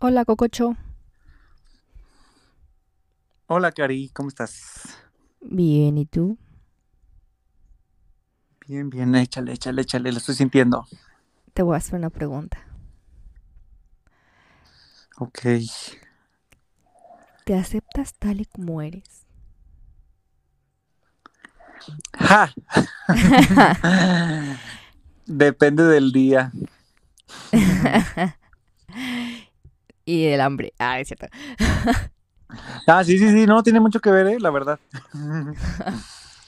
[0.00, 0.76] Hola, Cococho.
[3.48, 4.98] Hola, Cari, ¿cómo estás?
[5.40, 6.36] Bien, ¿y tú?
[8.66, 10.86] Bien, bien, échale, échale, échale, lo estoy sintiendo.
[11.54, 12.58] Te voy a hacer una pregunta.
[15.18, 15.46] Ok.
[17.44, 19.24] ¿Te aceptas tal y como eres?
[22.18, 22.52] ¡Ja!
[25.26, 26.52] Depende del día.
[30.06, 30.72] y el hambre.
[30.78, 31.26] Ah, es cierto.
[32.86, 34.38] Ah, sí, sí, sí, no tiene mucho que ver, ¿eh?
[34.38, 34.78] la verdad.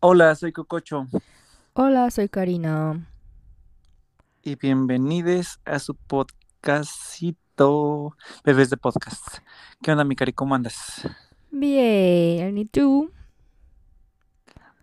[0.00, 1.06] Hola, soy Cococho.
[1.74, 3.08] Hola, soy Karina.
[4.42, 7.38] Y bienvenidos a su podcastito
[8.44, 9.38] Bebés de Podcast.
[9.82, 10.32] ¿Qué onda, mi cari?
[10.32, 11.02] ¿Cómo andas?
[11.50, 13.10] Bien, ¿y tú?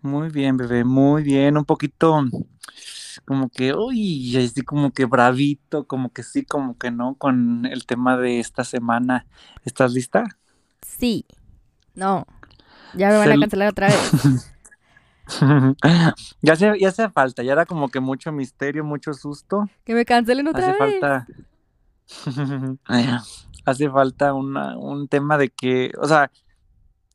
[0.01, 1.57] Muy bien, bebé, muy bien.
[1.57, 2.23] Un poquito
[3.25, 7.85] como que, uy, estoy como que bravito, como que sí, como que no, con el
[7.85, 9.25] tema de esta semana.
[9.63, 10.25] ¿Estás lista?
[10.81, 11.25] Sí.
[11.95, 12.25] No.
[12.93, 13.99] Ya me van a Cel- cancelar otra vez.
[16.41, 19.67] ya hace, ya hace falta, ya era como que mucho misterio, mucho susto.
[19.83, 20.77] Que me cancelen otra Hace vez.
[20.77, 21.27] falta.
[23.65, 26.31] Hace falta una, un tema de que, o sea,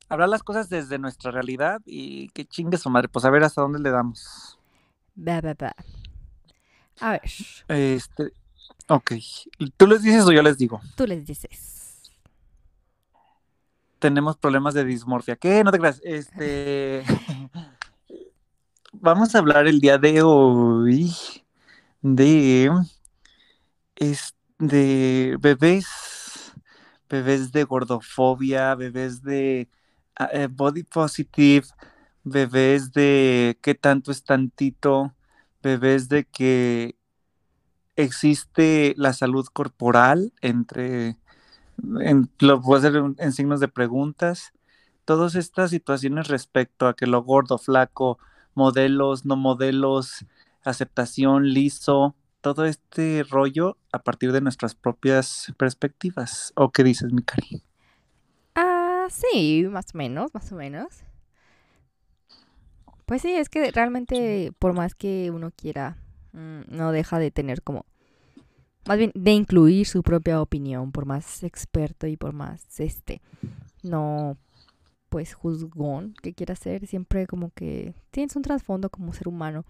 [0.08, 3.62] hablar las cosas desde nuestra realidad y que chingue su madre, pues a ver hasta
[3.62, 4.58] dónde le damos.
[5.16, 5.74] Va, va, va.
[7.00, 7.22] A ver,
[7.68, 8.32] Este,
[8.88, 9.12] ok.
[9.76, 10.80] ¿Tú les dices o yo les digo?
[10.96, 11.78] tú les dices.
[13.98, 15.36] Tenemos problemas de dismorfia.
[15.36, 15.62] ¿Qué?
[15.62, 16.00] No te creas.
[16.02, 17.04] Este.
[18.92, 21.14] Vamos a hablar el día de hoy
[22.02, 22.70] de.
[23.96, 25.86] Es, de bebés.
[27.10, 29.68] Bebés de gordofobia, bebés de
[30.16, 31.66] ah, eh, body positive,
[32.24, 35.14] bebés de qué tanto es tantito,
[35.62, 36.96] bebés de que
[37.96, 41.18] existe la salud corporal entre
[42.00, 44.52] en, lo puedo hacer en, en signos de preguntas.
[45.04, 48.18] Todas estas situaciones respecto a que lo gordo, flaco,
[48.54, 50.26] modelos, no modelos,
[50.62, 56.52] aceptación, liso, todo este rollo a partir de nuestras propias perspectivas.
[56.56, 57.62] ¿O qué dices, mi cari?
[58.54, 61.04] Ah, sí, más o menos, más o menos.
[63.06, 65.96] Pues sí, es que realmente por más que uno quiera,
[66.32, 67.84] mm, no deja de tener como,
[68.86, 73.20] más bien de incluir su propia opinión, por más experto y por más, este,
[73.82, 74.36] no,
[75.08, 79.64] pues juzgón que quiera ser, siempre como que tienes un trasfondo como ser humano.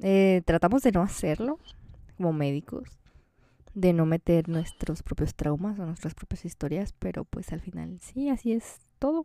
[0.00, 1.58] Eh, tratamos de no hacerlo
[2.18, 2.98] como médicos,
[3.74, 8.28] de no meter nuestros propios traumas o nuestras propias historias, pero pues al final sí,
[8.28, 9.24] así es todo.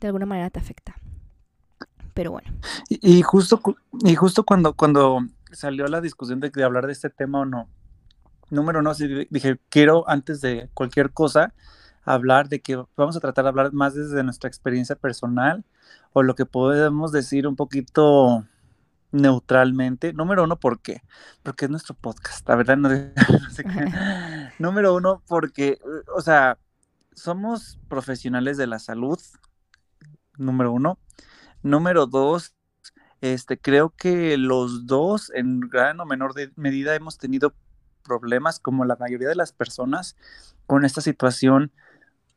[0.00, 0.94] De alguna manera te afecta.
[2.14, 2.50] Pero bueno,
[2.88, 3.60] Y, justo,
[4.04, 5.20] y justo cuando, cuando
[5.52, 7.68] salió la discusión de, de hablar de este tema o no,
[8.50, 11.52] número di- dije, quiero antes de cualquier cosa
[12.04, 15.64] hablar de que vamos a tratar de hablar más desde nuestra experiencia personal
[16.12, 18.44] o lo que podemos decir un poquito
[19.16, 20.12] neutralmente.
[20.12, 21.02] Número uno, ¿por qué?
[21.42, 22.88] Porque es nuestro podcast, la verdad no,
[23.42, 23.92] no sé qué.
[24.58, 25.78] Número uno, porque,
[26.14, 26.58] o sea,
[27.14, 29.18] somos profesionales de la salud,
[30.36, 30.98] número uno.
[31.62, 32.54] Número dos,
[33.20, 37.54] este, creo que los dos, en gran o menor de- medida, hemos tenido
[38.04, 40.16] problemas, como la mayoría de las personas,
[40.66, 41.72] con esta situación,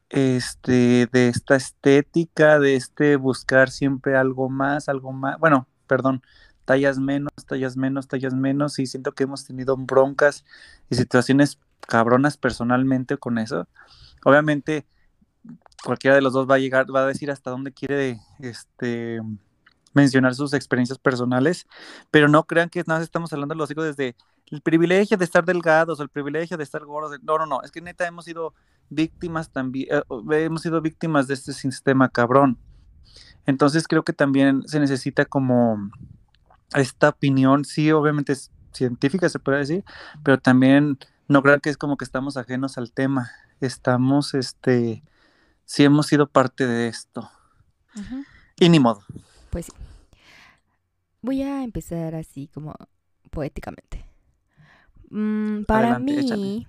[0.09, 6.23] este, de esta estética, de este buscar siempre algo más, algo más, bueno, perdón,
[6.69, 10.45] tallas menos, tallas menos, tallas menos, y siento que hemos tenido broncas
[10.87, 13.67] y situaciones cabronas personalmente con eso.
[14.23, 14.85] Obviamente,
[15.83, 19.19] cualquiera de los dos va a llegar, va a decir hasta dónde quiere, este,
[19.95, 21.65] mencionar sus experiencias personales,
[22.11, 24.15] pero no crean que nada estamos hablando de los hijos desde
[24.51, 27.17] el privilegio de estar delgados el privilegio de estar gordos.
[27.23, 28.53] No, no, no, es que neta hemos sido
[28.91, 30.03] víctimas también, eh,
[30.45, 32.59] hemos sido víctimas de este sistema cabrón.
[33.47, 35.89] Entonces creo que también se necesita como
[36.75, 39.83] esta opinión, sí, obviamente es científica, se puede decir,
[40.23, 43.31] pero también no crean que es como que estamos ajenos al tema.
[43.61, 45.03] Estamos, este,
[45.65, 47.29] sí hemos sido parte de esto.
[48.59, 49.03] Y ni modo.
[49.49, 49.71] pues sí.
[51.21, 52.73] Voy a empezar así como
[53.29, 54.05] poéticamente.
[55.09, 56.41] Mm, para Adelante, échale.
[56.41, 56.67] mí,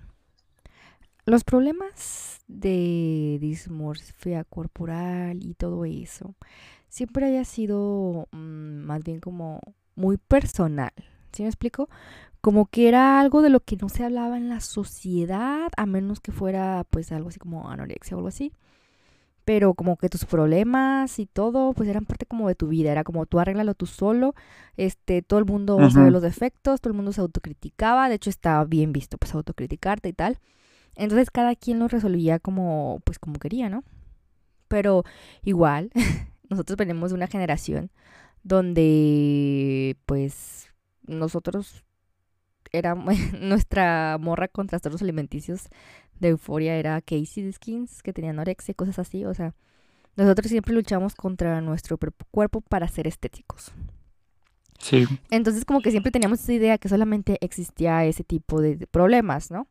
[1.25, 6.35] los problemas de dismorfia corporal y todo eso
[6.89, 9.61] siempre haya sido mm, más bien como
[10.01, 10.91] muy personal.
[11.31, 11.87] ¿Sí me explico?
[12.41, 16.19] como que era algo de lo que no se hablaba en la sociedad, a menos
[16.19, 18.51] que fuera pues algo así como anorexia o algo así.
[19.45, 23.03] Pero como que tus problemas y todo, pues eran parte como de tu vida, era
[23.03, 24.35] como tú arréglalo tú solo,
[24.77, 28.63] este, todo el mundo sabe los defectos, todo el mundo se autocriticaba, de hecho estaba
[28.65, 30.39] bien visto pues autocriticarte y tal.
[30.95, 33.83] Entonces cada quien lo resolvía como pues como quería, ¿no?
[34.67, 35.03] Pero
[35.43, 35.91] igual,
[36.49, 37.91] nosotros venimos de una generación
[38.43, 40.69] donde pues
[41.07, 41.83] nosotros
[42.71, 42.95] era
[43.39, 45.69] nuestra morra con trastornos alimenticios
[46.19, 49.25] de euforia era Casey Skins, que tenía anorexia y cosas así.
[49.25, 49.55] O sea,
[50.15, 53.71] nosotros siempre luchamos contra nuestro cuerpo para ser estéticos.
[54.79, 55.05] Sí.
[55.29, 59.67] Entonces, como que siempre teníamos esa idea que solamente existía ese tipo de problemas, ¿no?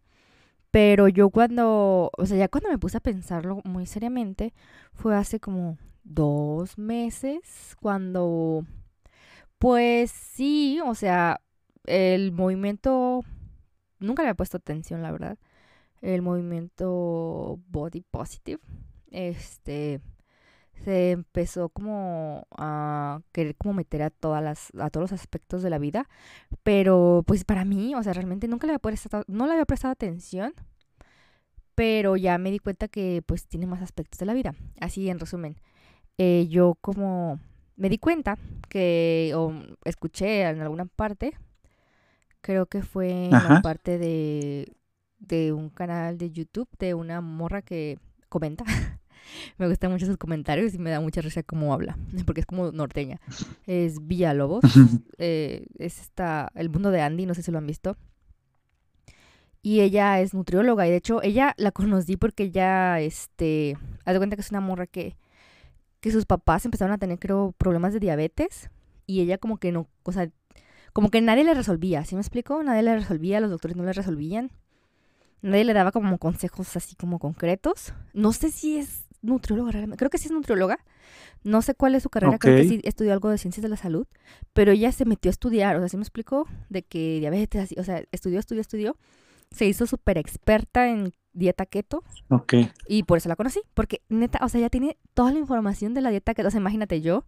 [0.70, 4.54] Pero yo cuando, o sea, ya cuando me puse a pensarlo muy seriamente,
[4.92, 8.64] fue hace como dos meses, cuando,
[9.58, 11.40] pues sí, o sea,
[11.86, 13.22] el movimiento,
[13.98, 15.38] nunca le había puesto atención, la verdad,
[16.02, 18.60] el movimiento body positive,
[19.10, 20.00] este,
[20.84, 25.68] se empezó como a querer como meter a todas las a todos los aspectos de
[25.70, 26.08] la vida
[26.62, 29.92] pero pues para mí o sea realmente nunca le había prestado no le había prestado
[29.92, 30.54] atención
[31.80, 34.54] pero ya me di cuenta que pues tiene más aspectos de la vida.
[34.80, 35.56] Así en resumen
[36.22, 37.40] eh, yo como
[37.76, 38.36] me di cuenta
[38.68, 39.54] que o
[39.86, 41.32] escuché en alguna parte
[42.42, 44.70] creo que fue en la parte de
[45.18, 48.64] de un canal de YouTube de una morra que comenta
[49.56, 51.96] me gustan mucho sus comentarios y me da mucha risa cómo habla,
[52.26, 53.18] porque es como norteña.
[53.66, 54.64] Es Villalobos,
[55.16, 57.96] eh, es esta, el mundo de Andy, no sé si lo han visto.
[59.62, 64.20] Y ella es nutrióloga y de hecho ella la conocí porque ella, este, haz de
[64.20, 65.16] cuenta que es una morra que,
[66.00, 68.70] que sus papás empezaron a tener, creo, problemas de diabetes
[69.06, 70.30] y ella como que no, o sea,
[70.92, 72.62] como que nadie le resolvía, ¿sí me explico?
[72.62, 74.50] Nadie le resolvía, los doctores no le resolvían.
[75.42, 77.94] Nadie le daba como consejos así como concretos.
[78.12, 80.78] No sé si es nutrióloga, creo que sí es nutrióloga.
[81.42, 83.76] No sé cuál es su carrera, creo que sí estudió algo de ciencias de la
[83.76, 84.06] salud,
[84.52, 87.76] pero ella se metió a estudiar, o sea, sí me explicó de que diabetes, así,
[87.78, 88.96] o sea, estudió, estudió, estudió,
[89.50, 92.02] se hizo súper experta en dieta keto.
[92.28, 92.54] Ok.
[92.88, 96.00] Y por eso la conocí, porque neta, o sea, ella tiene toda la información de
[96.00, 97.24] la dieta keto, o sea, imagínate yo,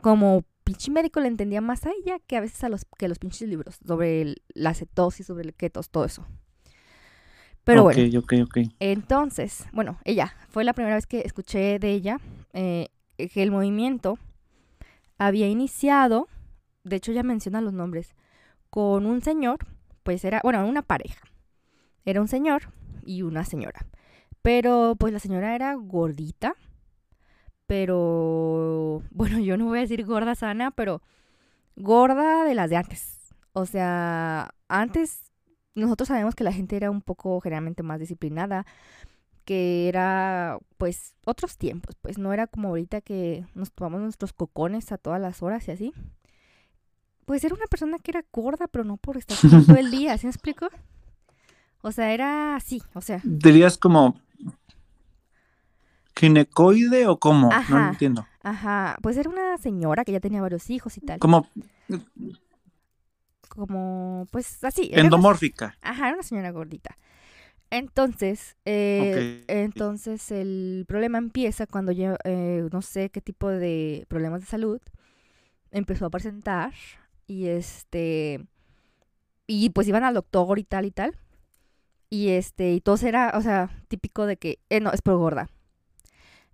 [0.00, 3.18] como pinche médico le entendía más a ella que a veces a los, que los
[3.18, 6.26] pinches libros sobre la cetosis, sobre el ketos, todo eso.
[7.64, 8.18] Pero bueno.
[8.18, 12.20] Ok, ok, Entonces, bueno, ella, fue la primera vez que escuché de ella
[12.52, 14.18] eh, que el movimiento
[15.16, 16.28] había iniciado,
[16.82, 18.16] de hecho ya menciona los nombres,
[18.68, 19.66] con un señor,
[20.02, 21.20] pues era, bueno, una pareja.
[22.04, 22.72] Era un señor
[23.04, 23.86] y una señora.
[24.42, 26.54] Pero pues la señora era gordita,
[27.66, 31.00] pero bueno, yo no voy a decir gorda sana, pero
[31.76, 33.34] gorda de las de antes.
[33.52, 35.30] O sea, antes
[35.74, 38.66] nosotros sabemos que la gente era un poco generalmente más disciplinada,
[39.44, 44.92] que era pues otros tiempos, pues no era como ahorita que nos tomamos nuestros cocones
[44.92, 45.92] a todas las horas y así.
[47.24, 50.26] Pues era una persona que era gorda, pero no por estar todo el día, ¿sí
[50.26, 50.68] me explico?
[51.82, 53.20] O sea, era así, o sea.
[53.22, 54.18] ¿Dirías como
[56.16, 57.50] ginecoide o cómo?
[57.68, 58.26] no entiendo.
[58.42, 61.18] Ajá, pues era una señora que ya tenía varios hijos y tal.
[61.18, 61.48] Como
[63.48, 64.90] como, pues así.
[64.92, 65.76] Endomórfica.
[65.82, 66.96] ajá, era una señora gordita.
[67.70, 74.40] Entonces, eh, entonces el problema empieza cuando yo, eh, no sé qué tipo de problemas
[74.40, 74.80] de salud
[75.70, 76.72] empezó a presentar
[77.26, 78.44] y este,
[79.46, 81.16] y pues iban al doctor y tal y tal.
[82.12, 85.48] Y este, y todo era, o sea, típico de que, eh, no, es por gorda.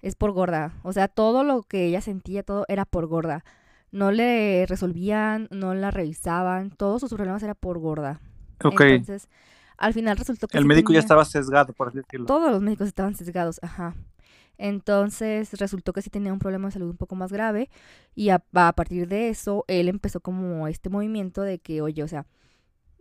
[0.02, 0.74] Es por gorda.
[0.84, 3.44] O sea, todo lo que ella sentía, todo era por gorda
[3.90, 8.20] no le resolvían, no la revisaban, todos sus problemas era por gorda.
[8.62, 8.80] Ok.
[8.82, 9.28] Entonces,
[9.76, 10.58] al final resultó que...
[10.58, 12.26] El médico ya estaba sesgado, por así decirlo.
[12.26, 13.94] Todos los médicos estaban sesgados, ajá.
[14.60, 17.70] Entonces resultó que sí tenía un problema de salud un poco más grave
[18.16, 22.08] y a, a, partir de eso él empezó como este movimiento de que, oye, o
[22.08, 22.26] sea,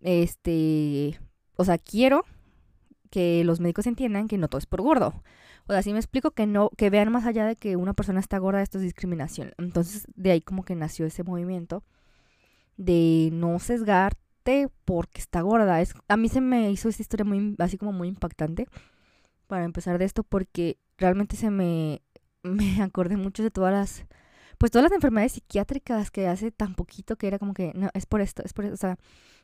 [0.01, 1.19] este,
[1.55, 2.25] o sea, quiero
[3.07, 5.23] que los médicos entiendan que no todo es por gordo.
[5.67, 8.19] O sea, sí me explico que no, que vean más allá de que una persona
[8.19, 9.53] está gorda, esto es discriminación.
[9.57, 11.83] Entonces, de ahí como que nació ese movimiento
[12.77, 15.81] de no sesgarte porque está gorda.
[15.81, 18.67] Es, a mí se me hizo esta historia muy, así como muy impactante
[19.47, 22.01] para empezar de esto porque realmente se me,
[22.43, 24.05] me acordé mucho de todas las,
[24.57, 28.05] pues todas las enfermedades psiquiátricas que hace tan poquito que era como que, no, es
[28.05, 28.97] por esto, es por esto, o sea,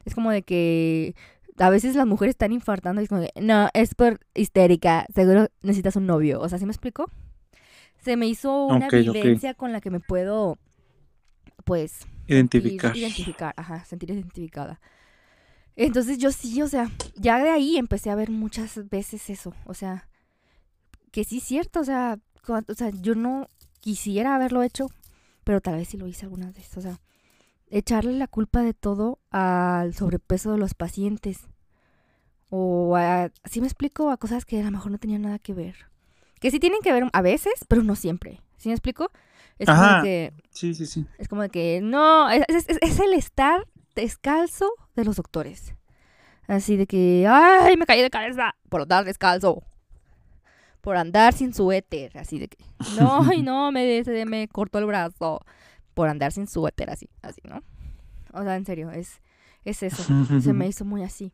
[0.05, 1.15] es como de que
[1.57, 5.95] a veces las mujeres están infartando y es como, no, es por histérica, seguro necesitas
[5.95, 6.39] un novio.
[6.41, 7.09] O sea, ¿sí me explico?
[8.01, 10.57] Se me hizo una vivencia con la que me puedo,
[11.63, 12.05] pues...
[12.27, 12.95] Identificar.
[12.95, 14.79] Identificar, ajá, sentir identificada.
[15.75, 19.73] Entonces yo sí, o sea, ya de ahí empecé a ver muchas veces eso, o
[19.73, 20.07] sea,
[21.11, 23.47] que sí es cierto, o sea, o sea, yo no
[23.79, 24.87] quisiera haberlo hecho,
[25.43, 26.99] pero tal vez sí lo hice algunas veces, o sea,
[27.73, 31.47] echarle la culpa de todo al sobrepeso de los pacientes.
[32.49, 35.53] O a, así me explico, a cosas que a lo mejor no tenían nada que
[35.53, 35.75] ver.
[36.39, 38.41] Que sí tienen que ver a veces, pero no siempre.
[38.57, 39.11] ¿Sí me explico?
[39.57, 40.33] Es como que.
[40.51, 41.05] Sí, sí, sí.
[41.17, 42.29] Es como de que no.
[42.29, 45.73] Es, es, el estar descalzo de los doctores.
[46.47, 47.25] Así de que.
[47.27, 47.75] ¡Ay!
[47.75, 49.63] Me caí de cabeza por andar descalzo.
[50.81, 52.15] Por andar sin suéter.
[52.17, 52.63] Así de que.
[52.99, 55.39] No, ay, no, me, me cortó el brazo
[55.93, 57.61] por andar sin suéter, así, así, ¿no?
[58.33, 59.21] O sea, en serio, es,
[59.63, 60.03] es eso.
[60.41, 61.31] Se me hizo muy así.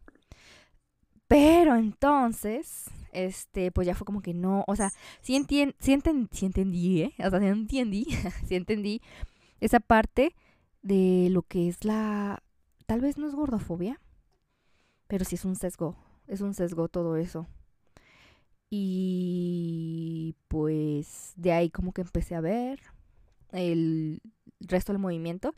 [1.28, 7.04] Pero entonces, este, pues ya fue como que no, o sea, sí, entien, sí, entendí,
[7.04, 7.14] ¿eh?
[7.20, 8.06] O sea, sí entendí,
[8.48, 9.02] sí entendí
[9.60, 10.36] esa parte
[10.82, 12.42] de lo que es la,
[12.88, 14.02] tal vez no es gordofobia,
[15.08, 15.96] pero sí es un sesgo,
[16.28, 17.48] es un sesgo todo eso.
[18.72, 22.80] Y pues de ahí como que empecé a ver
[23.52, 24.22] el
[24.60, 25.56] resto del movimiento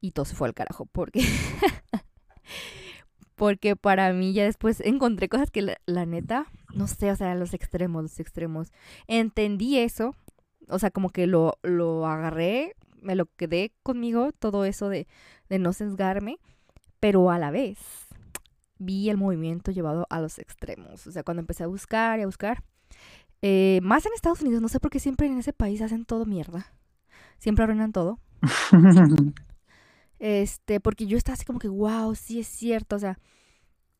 [0.00, 1.22] y todo se fue al carajo porque
[3.36, 7.54] porque para mí ya después encontré cosas que la, neta, no sé, o sea, los
[7.54, 8.68] extremos, los extremos.
[9.08, 10.14] Entendí eso,
[10.68, 15.08] o sea, como que lo, lo agarré, me lo quedé conmigo, todo eso de,
[15.48, 16.38] de no sesgarme,
[17.00, 17.78] pero a la vez
[18.78, 21.06] vi el movimiento llevado a los extremos.
[21.06, 22.62] O sea, cuando empecé a buscar y a buscar,
[23.40, 26.26] eh, más en Estados Unidos, no sé por qué siempre en ese país hacen todo
[26.26, 26.72] mierda
[27.42, 28.20] siempre arruinan todo.
[30.20, 33.18] este, porque yo estaba así como que, wow, sí es cierto, o sea,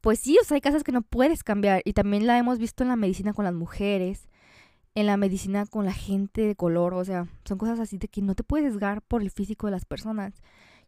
[0.01, 2.85] pues sí, o sea, hay cosas que no puedes cambiar y también la hemos visto
[2.85, 4.29] en la medicina con las mujeres,
[4.95, 8.23] en la medicina con la gente de color, o sea, son cosas así de que
[8.23, 10.41] no te puedes sesgar por el físico de las personas.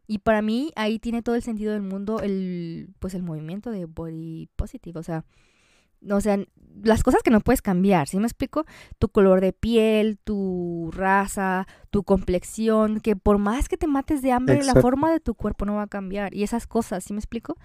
[0.06, 3.86] Y para mí ahí tiene todo el sentido del mundo el pues el movimiento de
[3.86, 5.24] body positive, o sea,
[6.10, 6.38] o sea,
[6.82, 8.64] las cosas que no puedes cambiar, ¿sí me explico?
[8.98, 14.32] Tu color de piel, tu raza, tu complexión, que por más que te mates de
[14.32, 16.34] hambre, la forma de tu cuerpo no va a cambiar.
[16.34, 17.56] Y esas cosas, ¿sí me explico?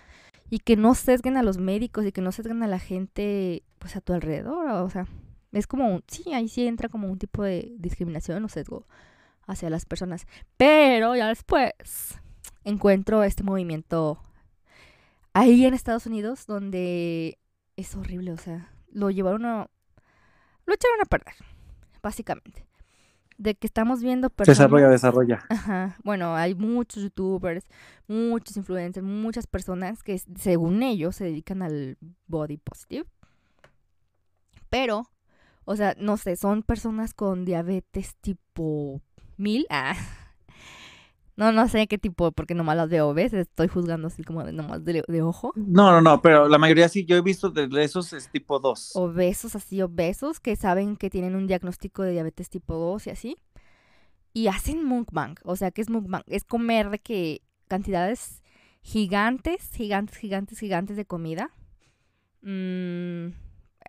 [0.50, 3.96] Y que no sesguen a los médicos y que no sesguen a la gente, pues
[3.96, 5.08] a tu alrededor, o sea,
[5.51, 8.86] es como, sí, ahí sí entra como un tipo de discriminación o sesgo
[9.48, 10.27] hacia las personas.
[10.58, 11.74] Pero ya después
[12.63, 14.22] encuentro este movimiento
[15.34, 17.39] ahí en Estados Unidos donde
[17.79, 19.69] es horrible, o sea, lo llevaron a...
[20.65, 21.33] Lo echaron a perder,
[22.03, 22.65] básicamente.
[23.38, 24.57] De que estamos viendo personas...
[24.57, 25.45] Desarrolla, desarrolla.
[25.50, 25.98] Ajá.
[26.03, 27.65] Bueno, hay muchos youtubers,
[28.07, 33.07] muchos influencers, muchas personas que según ellos se dedican al body positive.
[34.69, 35.09] Pero,
[35.63, 39.01] o sea, no sé, son personas con diabetes tipo
[39.38, 39.65] mil.
[39.69, 39.95] Ah,
[41.39, 43.31] no, no sé qué tipo, porque nomás las veo, ¿ves?
[43.31, 45.53] Estoy juzgando así como de, nomás de, ojo.
[45.55, 48.98] No, no, no, pero la mayoría sí, yo he visto de esos es tipo 2.
[48.98, 53.38] Obesos, así obesos, que saben que tienen un diagnóstico de diabetes tipo 2 y así.
[54.34, 56.24] Y hacen mukbang, o sea, ¿qué es mukbang?
[56.27, 58.43] Es comer de que cantidades
[58.81, 61.51] gigantes, gigantes, gigantes, gigantes de comida.
[62.41, 63.29] Mm,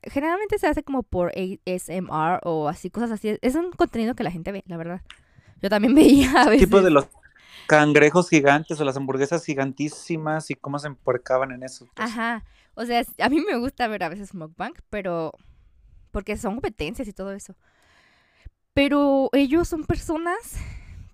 [0.04, 3.38] generalmente se hace como por ASMR o así, cosas así.
[3.42, 5.02] Es un contenido que la gente ve, la verdad.
[5.60, 6.68] Yo también veía a veces.
[6.68, 7.08] Tipo de los
[7.70, 11.86] cangrejos gigantes o las hamburguesas gigantísimas y cómo se empuercaban en eso.
[11.94, 12.10] Pues.
[12.10, 12.44] Ajá.
[12.74, 15.32] O sea, a mí me gusta ver a veces mukbang, pero
[16.10, 17.54] porque son competencias y todo eso.
[18.74, 20.56] Pero ellos son personas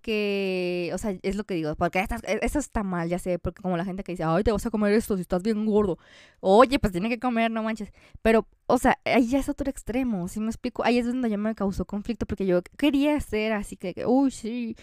[0.00, 3.60] que, o sea, es lo que digo, porque e, eso está mal, ya sé, porque
[3.60, 5.98] como la gente que dice, ay, te vas a comer esto si estás bien gordo.
[6.40, 7.92] Oye, pues tiene que comer, no manches.
[8.22, 10.84] Pero, o sea, ahí ya es otro extremo, ¿sí me explico?
[10.84, 14.76] Ahí es donde ya me causó conflicto, porque yo quería ser así que, uy, sí,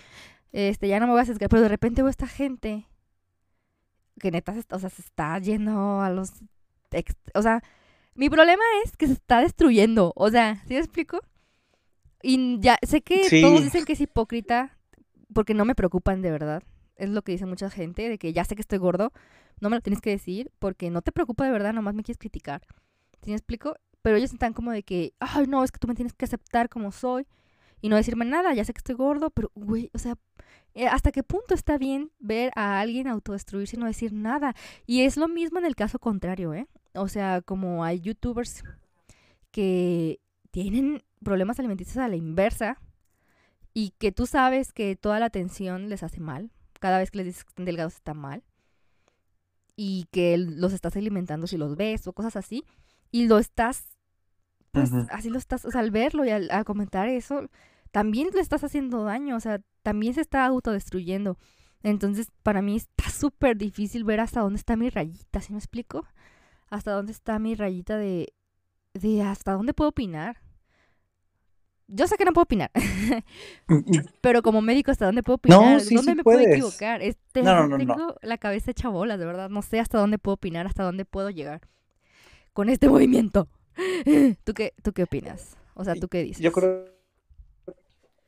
[0.53, 2.87] este, ya no me voy a acercar, pero de repente veo esta gente
[4.19, 6.31] que neta, o sea, se está yendo a los...
[7.33, 7.63] O sea,
[8.13, 11.19] mi problema es que se está destruyendo, o sea, ¿sí me explico?
[12.21, 14.77] Y ya sé que todos dicen que es hipócrita
[15.33, 16.63] porque no me preocupan de verdad.
[16.95, 19.11] Es lo que dice mucha gente, de que ya sé que estoy gordo,
[19.59, 22.19] no me lo tienes que decir porque no te preocupa de verdad, nomás me quieres
[22.19, 22.61] criticar.
[23.23, 23.75] ¿Sí me explico?
[24.03, 26.69] Pero ellos están como de que, ay, no, es que tú me tienes que aceptar
[26.69, 27.25] como soy
[27.83, 30.15] y no decirme nada, ya sé que estoy gordo, pero, güey, o sea,
[30.73, 34.55] eh, ¿hasta qué punto está bien ver a alguien autodestruirse y no decir nada?
[34.87, 36.69] Y es lo mismo en el caso contrario, ¿eh?
[36.93, 38.63] O sea, como hay youtubers
[39.51, 40.21] que
[40.51, 42.79] tienen problemas alimenticios a la inversa
[43.73, 47.27] y que tú sabes que toda la atención les hace mal, cada vez que les
[47.27, 48.45] dices que están delgados está mal,
[49.75, 52.63] y que los estás alimentando si los ves o cosas así,
[53.11, 53.97] y lo estás,
[54.71, 57.49] pues así lo estás, o sea, al verlo y al comentar eso,
[57.93, 61.37] también le estás haciendo daño, o sea, también se está autodestruyendo.
[61.83, 66.03] Entonces, para mí está súper difícil ver hasta dónde está mi rayita, ¿sí me explico?
[66.69, 68.33] Hasta dónde está mi rayita de,
[68.95, 70.41] de hasta dónde puedo opinar.
[71.87, 72.71] Yo sé que no puedo opinar,
[74.21, 75.59] pero como médico, ¿hasta dónde puedo opinar?
[75.61, 76.53] No, sí, ¿Dónde sí me puedo puedes.
[76.55, 77.03] equivocar?
[77.03, 79.51] Este, No, no, no, tengo la cabeza hecha bolas, de verdad.
[79.51, 81.61] No sé hasta dónde puedo opinar, hasta dónde puedo llegar
[82.53, 83.49] con este movimiento.
[84.45, 85.57] ¿Tú qué, tú qué opinas?
[85.75, 86.41] O sea, ¿tú qué dices?
[86.41, 86.85] Yo creo.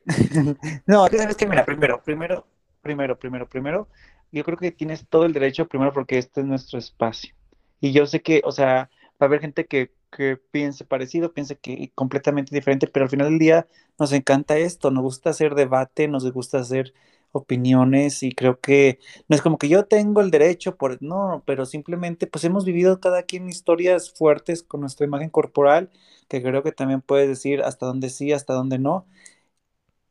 [0.85, 2.45] no, sabes que, mira, primero, primero,
[2.81, 3.88] primero, primero, primero,
[4.31, 7.33] yo creo que tienes todo el derecho, primero, porque este es nuestro espacio.
[7.79, 8.89] Y yo sé que, o sea,
[9.21, 13.29] va a haber gente que, que piense parecido, piense que completamente diferente, pero al final
[13.29, 13.67] del día
[14.00, 16.93] nos encanta esto, nos gusta hacer debate, nos gusta hacer
[17.31, 21.65] opiniones y creo que no es como que yo tengo el derecho por, no, pero
[21.65, 25.89] simplemente pues hemos vivido cada quien historias fuertes con nuestra imagen corporal,
[26.29, 29.05] que creo que también puedes decir hasta dónde sí, hasta dónde no,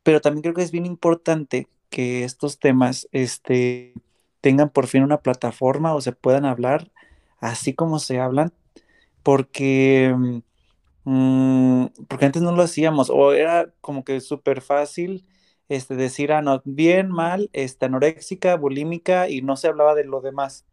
[0.05, 3.95] pero también creo que es bien importante que estos temas este,
[4.41, 6.91] tengan por fin una plataforma o se puedan hablar
[7.39, 8.53] así como se hablan,
[9.23, 10.15] porque,
[11.05, 15.25] mm, porque antes no lo hacíamos, o era como que súper fácil
[15.69, 20.21] este, decir, ah, no, bien, mal, este, anoréxica, bulímica, y no se hablaba de lo
[20.21, 20.65] demás.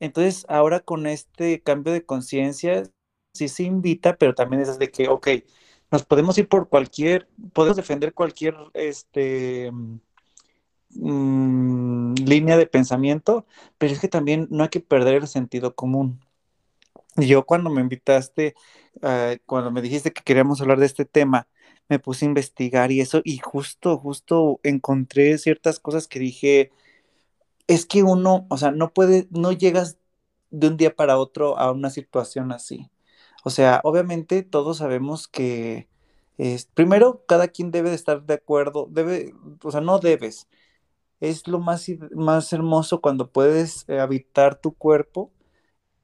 [0.00, 2.84] Entonces, ahora con este cambio de conciencia,
[3.34, 5.28] sí se invita, pero también es de que, ok,
[5.92, 9.70] nos podemos ir por cualquier, podemos defender cualquier este,
[10.90, 13.46] mm, línea de pensamiento,
[13.78, 16.20] pero es que también no hay que perder el sentido común.
[17.16, 18.54] Yo cuando me invitaste,
[19.02, 21.48] ah, cuando me dijiste que queríamos hablar de este tema,
[21.88, 26.72] me puse a investigar y eso, y justo, justo encontré ciertas cosas que dije,
[27.66, 29.98] es que uno, o sea, no puede, no llegas
[30.50, 32.90] de un día para otro a una situación así.
[33.42, 35.88] O sea, obviamente todos sabemos que
[36.38, 40.48] es, primero cada quien debe de estar de acuerdo, debe, o sea, no debes.
[41.20, 45.32] Es lo más, más hermoso cuando puedes eh, habitar tu cuerpo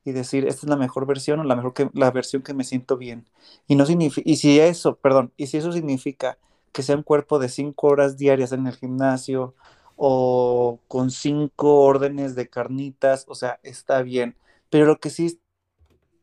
[0.04, 2.64] y decir, esta es la mejor versión o la mejor que, la versión que me
[2.64, 3.28] siento bien.
[3.66, 6.38] Y no y si eso, perdón, y si eso significa
[6.72, 9.54] que sea un cuerpo de cinco horas diarias en el gimnasio
[9.96, 14.36] o con cinco órdenes de carnitas, o sea, está bien.
[14.70, 15.40] Pero lo que sí,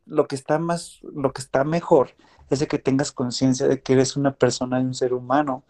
[0.06, 2.12] lo que está más, lo que está mejor
[2.50, 5.64] es de que tengas conciencia de que eres una persona y un ser humano.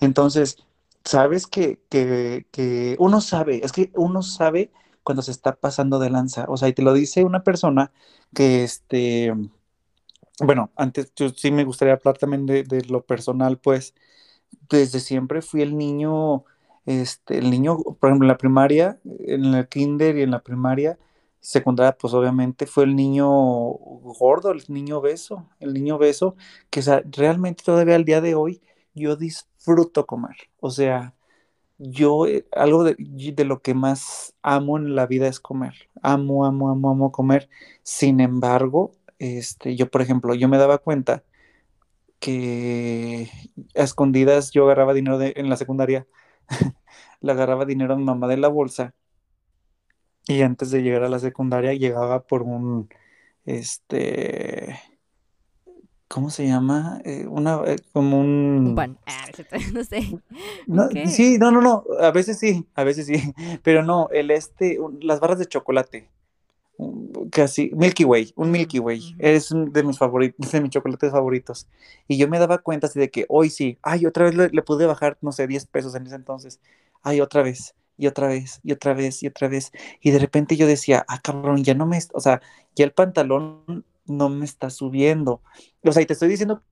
[0.00, 0.58] Entonces,
[1.04, 4.70] sabes que, que, que uno sabe, es que uno sabe
[5.02, 6.44] cuando se está pasando de lanza.
[6.48, 7.92] O sea, y te lo dice una persona
[8.34, 9.32] que, este,
[10.40, 13.94] bueno, antes yo sí me gustaría hablar también de, de lo personal, pues
[14.68, 16.44] desde siempre fui el niño,
[16.86, 20.98] este, el niño, por ejemplo, en la primaria, en el kinder y en la primaria,
[21.40, 26.36] secundaria, pues obviamente fue el niño gordo, el niño beso, el niño beso,
[26.70, 28.60] que sea, realmente todavía al día de hoy
[28.94, 30.36] yo disfruto comer.
[30.60, 31.14] O sea,
[31.78, 35.74] yo eh, algo de, de lo que más amo en la vida es comer.
[36.02, 37.48] Amo, amo, amo, amo comer.
[37.82, 41.24] Sin embargo, este, yo, por ejemplo, yo me daba cuenta
[42.20, 43.30] que
[43.76, 46.06] a escondidas yo agarraba dinero de- en la secundaria,
[47.20, 48.94] le agarraba dinero a mi mamá de la bolsa
[50.28, 52.88] y antes de llegar a la secundaria llegaba por un,
[53.46, 54.78] este,
[56.06, 57.00] ¿cómo se llama?
[57.04, 58.98] Eh, una, eh, como Un pan.
[59.06, 59.26] Ah,
[59.72, 60.20] no sé.
[60.66, 61.06] No, ¿Un qué?
[61.06, 63.14] sí, no, no, no, a veces sí, a veces sí,
[63.62, 66.10] pero no, el este, las barras de chocolate.
[67.32, 69.16] Casi, Milky Way, un Milky Way, ujú.
[69.18, 71.66] es un de mis favoritos, de mis chocolates favoritos.
[72.06, 74.62] Y yo me daba cuenta así de que hoy sí, ay, otra vez le, le
[74.62, 76.60] pude bajar, no sé, 10 pesos en ese entonces.
[77.02, 79.72] Ay, otra vez, y otra vez, y otra vez, y otra vez.
[80.00, 82.40] Y de repente yo decía, ah, cabrón, ya no me, o sea,
[82.76, 85.42] ya el pantalón no me está subiendo.
[85.84, 86.62] O sea, y te estoy diciendo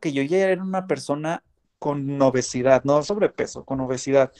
[0.00, 1.42] que yo ya era una persona
[1.78, 4.32] con obesidad, no sobrepeso, con obesidad.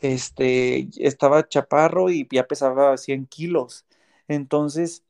[0.00, 3.86] Este, estaba chaparro y ya pesaba 100 kilos.
[4.28, 5.04] Entonces,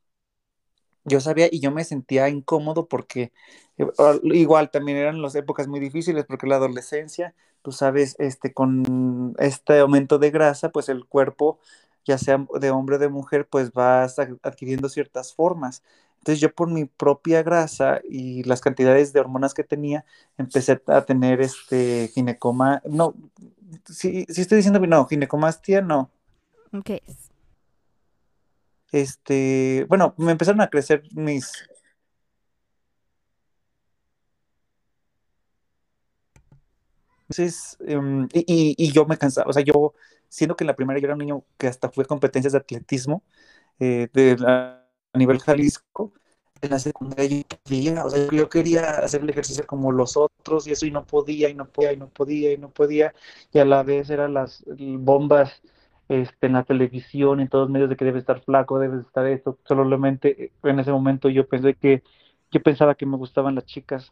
[1.03, 3.31] yo sabía y yo me sentía incómodo porque
[3.77, 3.85] eh,
[4.23, 7.35] igual también eran las épocas muy difíciles porque la adolescencia,
[7.69, 11.59] tú sabes, este, con este aumento de grasa, pues el cuerpo,
[12.03, 15.83] ya sea de hombre o de mujer, pues va sa- adquiriendo ciertas formas.
[16.17, 20.03] Entonces yo por mi propia grasa y las cantidades de hormonas que tenía,
[20.39, 23.13] empecé a tener este ginecoma, no,
[23.85, 26.09] sí, sí estoy diciendo, no, ginecomastia, no.
[26.83, 27.29] ¿Qué es?
[28.91, 31.68] Este, bueno, me empezaron a crecer mis,
[37.29, 39.93] Entonces, em, y, y- y yo me cansaba, o sea, yo,
[40.29, 43.23] siendo que en la primera yo era un niño que hasta fue competencias de atletismo
[43.79, 44.83] eh, de a
[45.17, 46.13] nivel Jalisco,
[46.61, 50.67] en la secundaria yo podía, o sea, yo quería hacer el ejercicio como los otros
[50.67, 53.13] y eso y no podía y no podía y no podía y no podía
[53.51, 55.61] y a la vez eran las bombas
[56.09, 59.25] este, en la televisión, en todos los medios de que debe estar flaco, debe estar
[59.27, 62.03] esto, solamente eh, en ese momento yo pensé que,
[62.51, 64.11] yo pensaba que me gustaban las chicas,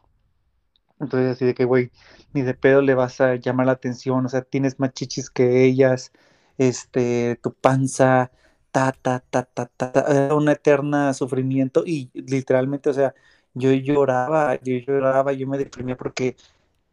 [1.00, 1.90] entonces así de que, güey,
[2.32, 5.64] ni de pedo le vas a llamar la atención, o sea, tienes más chichis que
[5.64, 6.12] ellas,
[6.58, 8.30] este, tu panza,
[8.72, 13.14] ta, ta, ta, ta, ta, ta, un eterno sufrimiento y literalmente, o sea,
[13.54, 16.36] yo lloraba, yo lloraba, yo me deprimía porque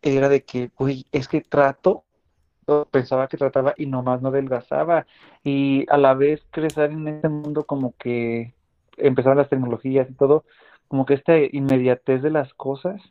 [0.01, 2.05] era de que, güey, es que trato,
[2.91, 5.05] pensaba que trataba y nomás no adelgazaba.
[5.43, 8.53] Y a la vez crecer en este mundo como que
[8.97, 10.45] empezaron las tecnologías y todo,
[10.87, 13.01] como que esta inmediatez de las cosas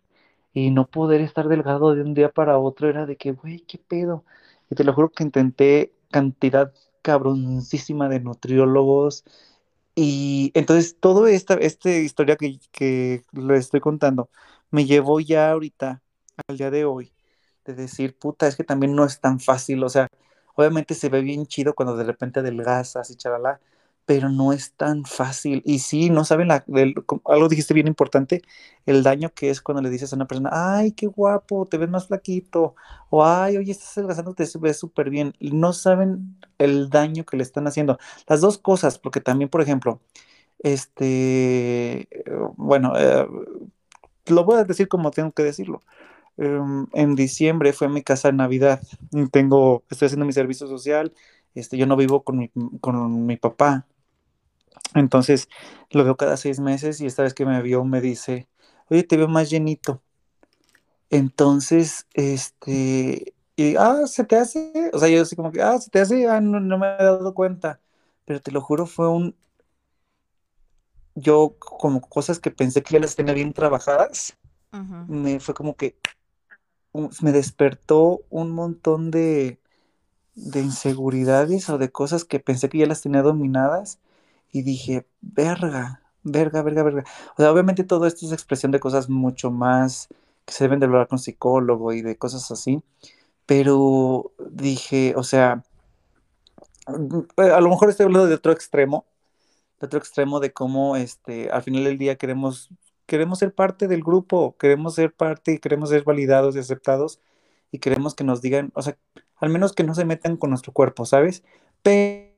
[0.55, 3.79] y no poder estar delgado de un día para otro era de que, güey, qué
[3.79, 4.25] pedo.
[4.71, 9.25] Y te lo juro que intenté cantidad cabroncísima de nutriólogos.
[9.95, 14.29] Y entonces todo esta, esta historia que, que le estoy contando
[14.71, 16.03] me llevó ya ahorita,
[16.49, 17.13] al día de hoy,
[17.65, 19.83] de decir, puta, es que también no es tan fácil.
[19.85, 20.09] O sea,
[20.57, 23.61] obviamente se ve bien chido cuando de repente adelgazas y charala,
[24.07, 25.63] pero no es tan fácil.
[25.65, 26.65] Y sí, no saben, la,
[27.25, 28.43] algo dijiste bien importante,
[28.87, 31.89] el daño que es cuando le dices a una persona, ay, qué guapo, te ves
[31.89, 32.75] más flaquito,
[33.11, 35.35] o ay, oye, estás adelgazando, te ves súper bien.
[35.41, 37.99] No saben el daño que le están haciendo.
[38.29, 40.01] Las dos cosas, porque también, por ejemplo,
[40.61, 42.09] este,
[42.57, 43.27] bueno, eh,
[44.27, 45.83] lo voy a decir como tengo que decirlo.
[46.37, 48.83] Em, en diciembre fue mi casa de Navidad.
[49.33, 51.13] Tengo, estoy haciendo mi servicio social.
[51.55, 53.87] Este, yo no vivo con mi, con mi papá,
[54.95, 55.49] entonces
[55.91, 58.49] lo veo cada seis meses y esta vez que me vio me dice,
[58.91, 60.03] oye, te veo más llenito.
[61.11, 65.91] Entonces, este, y, ah, se te hace, o sea, yo así como que, ah, se
[65.91, 67.81] te hace, ah, no, me he dado cuenta,
[68.25, 69.37] pero te lo juro, fue un,
[71.15, 74.37] yo como cosas que pensé que ya las tenía bien trabajadas,
[75.07, 75.97] me fue como que
[77.23, 79.61] me despertó un montón de,
[80.35, 84.01] de inseguridades o de cosas que pensé que ya las tenía dominadas
[84.55, 87.05] y dije, verga, verga, verga, verga.
[87.37, 90.09] O sea, obviamente todo esto es expresión de cosas mucho más
[90.45, 92.81] que se deben de hablar con psicólogo y de cosas así,
[93.47, 95.65] pero dije, o sea,
[96.87, 99.07] a lo mejor estoy hablando de otro extremo,
[99.81, 102.71] de otro extremo de cómo este, al final del día queremos,
[103.07, 107.21] queremos ser parte del grupo, queremos ser parte y queremos ser validados y aceptados
[107.73, 108.97] y queremos que nos digan, o sea,
[109.37, 111.43] al menos que no se metan con nuestro cuerpo, ¿sabes?
[111.83, 112.34] Pero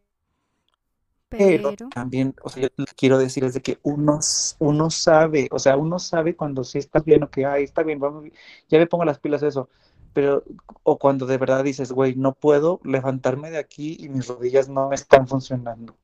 [1.28, 4.20] pero, también, o sea, yo lo que quiero decir es de que uno,
[4.58, 7.98] uno sabe, o sea, uno sabe cuando sí estás bien o que, ay, está bien,
[7.98, 8.24] vamos,
[8.68, 9.68] ya me pongo las pilas eso,
[10.12, 10.44] pero,
[10.84, 14.88] o cuando de verdad dices, güey, no puedo levantarme de aquí y mis rodillas no
[14.88, 15.96] me están funcionando,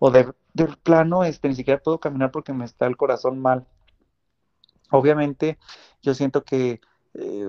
[0.00, 0.32] o de,
[0.82, 3.66] plano, este, ni siquiera puedo caminar porque me está el corazón mal.
[4.90, 5.58] Obviamente,
[6.02, 6.80] yo siento que
[7.14, 7.46] eh,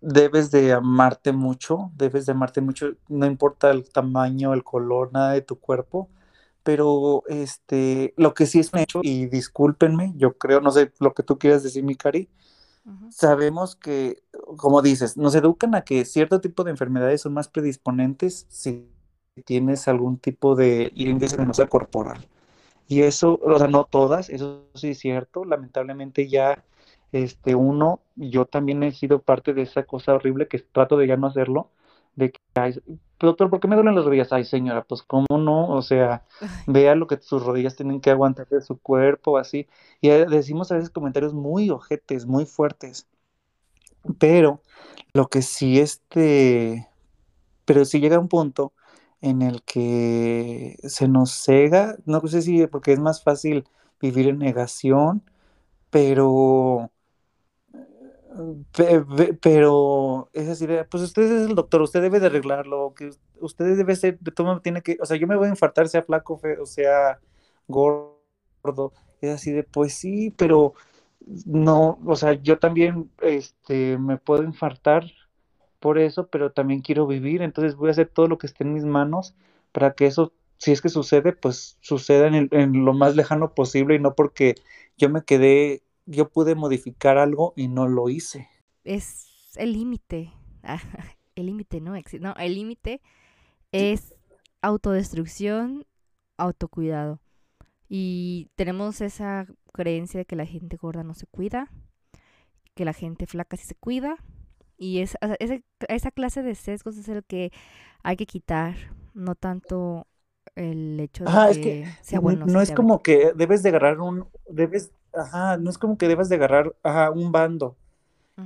[0.00, 5.32] debes de amarte mucho, debes de amarte mucho, no importa el tamaño, el color, nada
[5.32, 6.08] de tu cuerpo,
[6.64, 11.14] pero este, lo que sí es un hecho, y discúlpenme, yo creo, no sé lo
[11.14, 12.28] que tú quieras decir, mi cari,
[13.10, 14.22] sabemos que,
[14.56, 18.88] como dices, nos educan a que cierto tipo de enfermedades son más predisponentes si
[19.44, 22.26] tienes algún tipo de índice de masa corporal.
[22.88, 26.64] Y eso, o sea, no todas, eso sí es cierto, lamentablemente ya
[27.12, 31.16] este uno, yo también he sido parte de esa cosa horrible que trato de ya
[31.16, 31.70] no hacerlo,
[32.16, 32.40] de que,
[33.24, 34.32] doctor, ¿por qué me duelen las rodillas?
[34.32, 36.24] Ay, señora, pues cómo no, o sea,
[36.66, 39.66] vea lo que sus rodillas tienen que aguantar de su cuerpo, así.
[40.00, 43.06] Y eh, decimos a veces comentarios muy ojetes, muy fuertes.
[44.18, 44.60] Pero
[45.12, 46.88] lo que sí, este,
[47.64, 48.72] pero sí llega un punto
[49.20, 53.64] en el que se nos cega, no sé si porque es más fácil
[54.00, 55.22] vivir en negación,
[55.90, 56.90] pero
[59.40, 63.94] pero es así pues usted es el doctor, usted debe de arreglarlo, que usted debe
[63.96, 67.20] ser, todo tiene que, o sea, yo me voy a infartar, sea flaco, o sea
[67.68, 70.74] gordo, es así de, pues sí, pero
[71.46, 75.04] no, o sea, yo también, este, me puedo infartar
[75.80, 78.74] por eso, pero también quiero vivir, entonces voy a hacer todo lo que esté en
[78.74, 79.34] mis manos
[79.72, 83.96] para que eso, si es que sucede, pues suceda en, en lo más lejano posible
[83.96, 84.56] y no porque
[84.98, 88.48] yo me quedé yo pude modificar algo y no lo hice.
[88.84, 90.32] Es el límite.
[91.34, 92.24] el límite no existe.
[92.24, 93.00] No, el límite
[93.72, 94.14] es
[94.62, 95.86] autodestrucción,
[96.36, 97.20] autocuidado.
[97.88, 101.70] Y tenemos esa creencia de que la gente gorda no se cuida,
[102.74, 104.16] que la gente flaca sí se cuida.
[104.76, 105.16] Y es,
[105.88, 107.52] esa clase de sesgos es el que
[108.02, 108.74] hay que quitar,
[109.12, 110.06] no tanto
[110.56, 112.46] el hecho de que, sea bueno.
[112.46, 116.28] No, es como que debes de agarrar un, debes ajá, no es como que debas
[116.28, 117.76] de agarrar a un bando.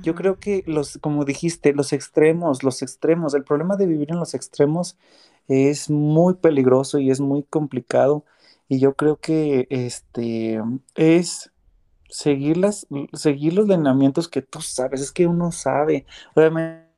[0.03, 4.19] Yo creo que los, como dijiste, los extremos, los extremos, el problema de vivir en
[4.19, 4.97] los extremos
[5.47, 8.23] es muy peligroso y es muy complicado.
[8.67, 10.61] Y yo creo que este
[10.95, 11.51] es
[12.09, 16.05] seguir las, seguir los lineamientos que tú sabes, es que uno sabe.
[16.35, 16.88] Obviamente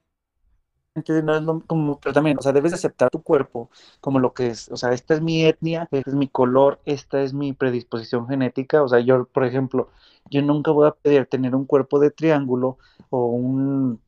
[0.95, 3.69] no es como, pero también, o sea, debes aceptar tu cuerpo
[4.01, 7.21] como lo que es, o sea, esta es mi etnia, este es mi color, esta
[7.21, 9.89] es mi predisposición genética, o sea, yo, por ejemplo,
[10.29, 12.77] yo nunca voy a pedir tener un cuerpo de triángulo
[13.09, 14.01] o un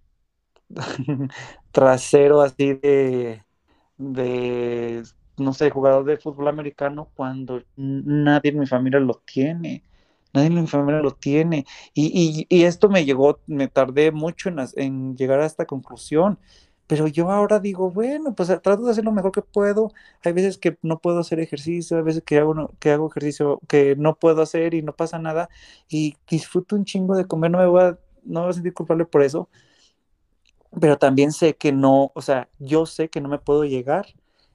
[1.72, 3.44] trasero así de,
[3.98, 5.04] de,
[5.38, 9.84] no sé, jugador de fútbol americano cuando nadie en mi familia lo tiene.
[10.34, 11.66] Nadie en mi familia lo tiene.
[11.94, 16.40] Y, y, y esto me llegó, me tardé mucho en, en llegar a esta conclusión
[16.88, 19.92] pero yo ahora digo, bueno, pues trato de hacer lo mejor que puedo.
[20.24, 23.96] Hay veces que no puedo hacer ejercicio, hay veces que hago, que hago ejercicio que
[23.96, 25.50] no puedo hacer y no pasa nada.
[25.90, 28.74] Y disfruto un chingo de comer, no me voy a, no me voy a sentir
[28.74, 29.50] culpable por eso.
[30.80, 34.08] Pero también sé que no, o sea, yo sé que no me puedo llegar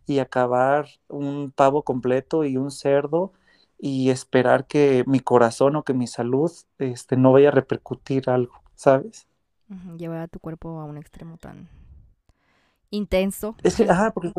[0.07, 3.33] y acabar un pavo completo y un cerdo
[3.79, 8.55] y esperar que mi corazón o que mi salud este, no vaya a repercutir algo,
[8.75, 9.27] ¿sabes?
[9.97, 11.69] Llevar a tu cuerpo a un extremo tan
[12.91, 13.57] intenso.
[13.63, 14.33] Es que, ajá, porque,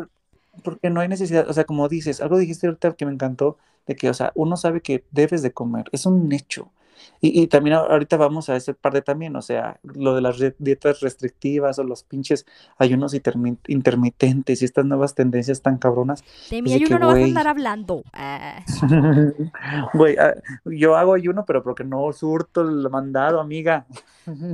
[0.62, 3.96] porque no hay necesidad, o sea, como dices, algo dijiste ahorita que me encantó, de
[3.96, 6.72] que, o sea, uno sabe que debes de comer, es un hecho.
[7.20, 11.00] Y, y también ahorita vamos a ese parte también, o sea, lo de las dietas
[11.00, 12.46] restrictivas o los pinches
[12.78, 16.24] ayunos intermitentes y estas nuevas tendencias tan cabronas.
[16.50, 18.02] De mi ayuno no vas a andar hablando.
[18.12, 18.64] Ah.
[19.94, 20.34] Güey, ah,
[20.64, 23.86] yo hago ayuno, pero porque no surto el mandado, amiga.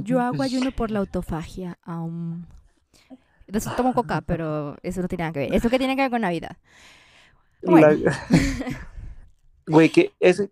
[0.02, 1.78] Yo hago ayuno por la autofagia.
[1.86, 2.44] Um,
[3.46, 5.54] entonces tomo coca, pero eso no tiene nada que ver.
[5.54, 6.56] Eso que tiene que ver con Navidad.
[7.62, 7.88] Bueno.
[9.68, 10.48] Güey, que es...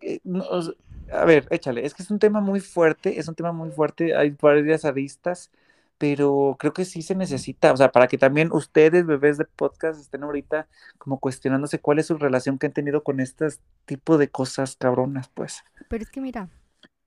[1.13, 1.87] a ver, échale.
[1.87, 4.17] Es que es un tema muy fuerte, es un tema muy fuerte.
[4.17, 5.53] Hay varias aristas,
[5.99, 7.73] pero creo que sí se necesita.
[7.73, 10.67] O sea, para que también ustedes, bebés de podcast, estén ahorita
[10.99, 13.47] como cuestionándose cuál es su relación que han tenido con este
[13.85, 15.63] tipo de cosas cabronas, pues.
[15.89, 16.49] Pero es que mira,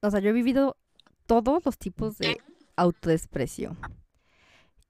[0.01, 0.77] o sea, yo he vivido
[1.25, 2.37] todos los tipos de
[2.77, 3.75] autodesprecio.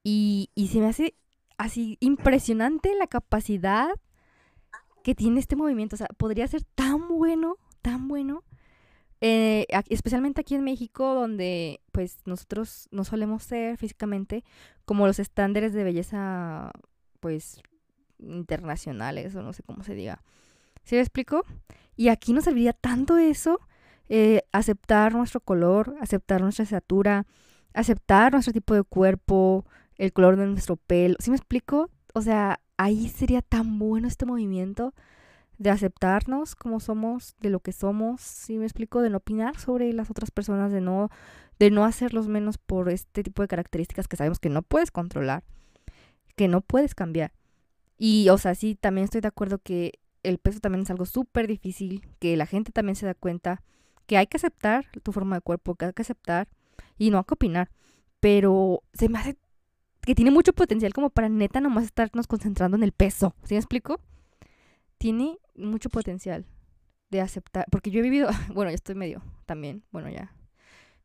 [0.09, 1.15] Y, se me hace
[1.57, 3.89] así impresionante la capacidad
[5.03, 5.97] que tiene este movimiento.
[5.97, 8.45] O sea, podría ser tan bueno, tan bueno.
[9.19, 14.45] Eh, especialmente aquí en México, donde pues nosotros no solemos ser físicamente
[14.85, 16.71] como los estándares de belleza,
[17.19, 17.61] pues,
[18.17, 20.23] internacionales, o no sé cómo se diga.
[20.85, 21.43] ¿Sí me explico?
[21.97, 23.59] Y aquí nos serviría tanto eso,
[24.07, 27.25] eh, aceptar nuestro color, aceptar nuestra estatura,
[27.73, 29.65] aceptar nuestro tipo de cuerpo,
[29.97, 31.15] el color de nuestro pelo.
[31.19, 31.89] ¿Sí me explico?
[32.13, 34.93] O sea, ahí sería tan bueno este movimiento
[35.57, 39.01] de aceptarnos como somos, de lo que somos, ¿sí me explico?
[39.01, 41.09] De no opinar sobre las otras personas, de no,
[41.59, 45.43] de no hacerlos menos por este tipo de características que sabemos que no puedes controlar,
[46.35, 47.33] que no puedes cambiar.
[47.97, 51.47] Y, o sea, sí, también estoy de acuerdo que el peso también es algo súper
[51.47, 53.63] difícil, que la gente también se da cuenta
[54.05, 56.47] que hay que aceptar tu forma de cuerpo, que hay que aceptar
[56.97, 57.71] y no hay que opinar.
[58.19, 59.37] Pero se me hace
[60.07, 63.35] que tiene mucho potencial como para neta nomás estarnos concentrando en el peso.
[63.43, 63.99] ¿Sí me explico?
[64.97, 66.45] Tiene mucho potencial
[67.09, 70.33] de aceptar, porque yo he vivido, bueno, yo estoy medio también, bueno, ya,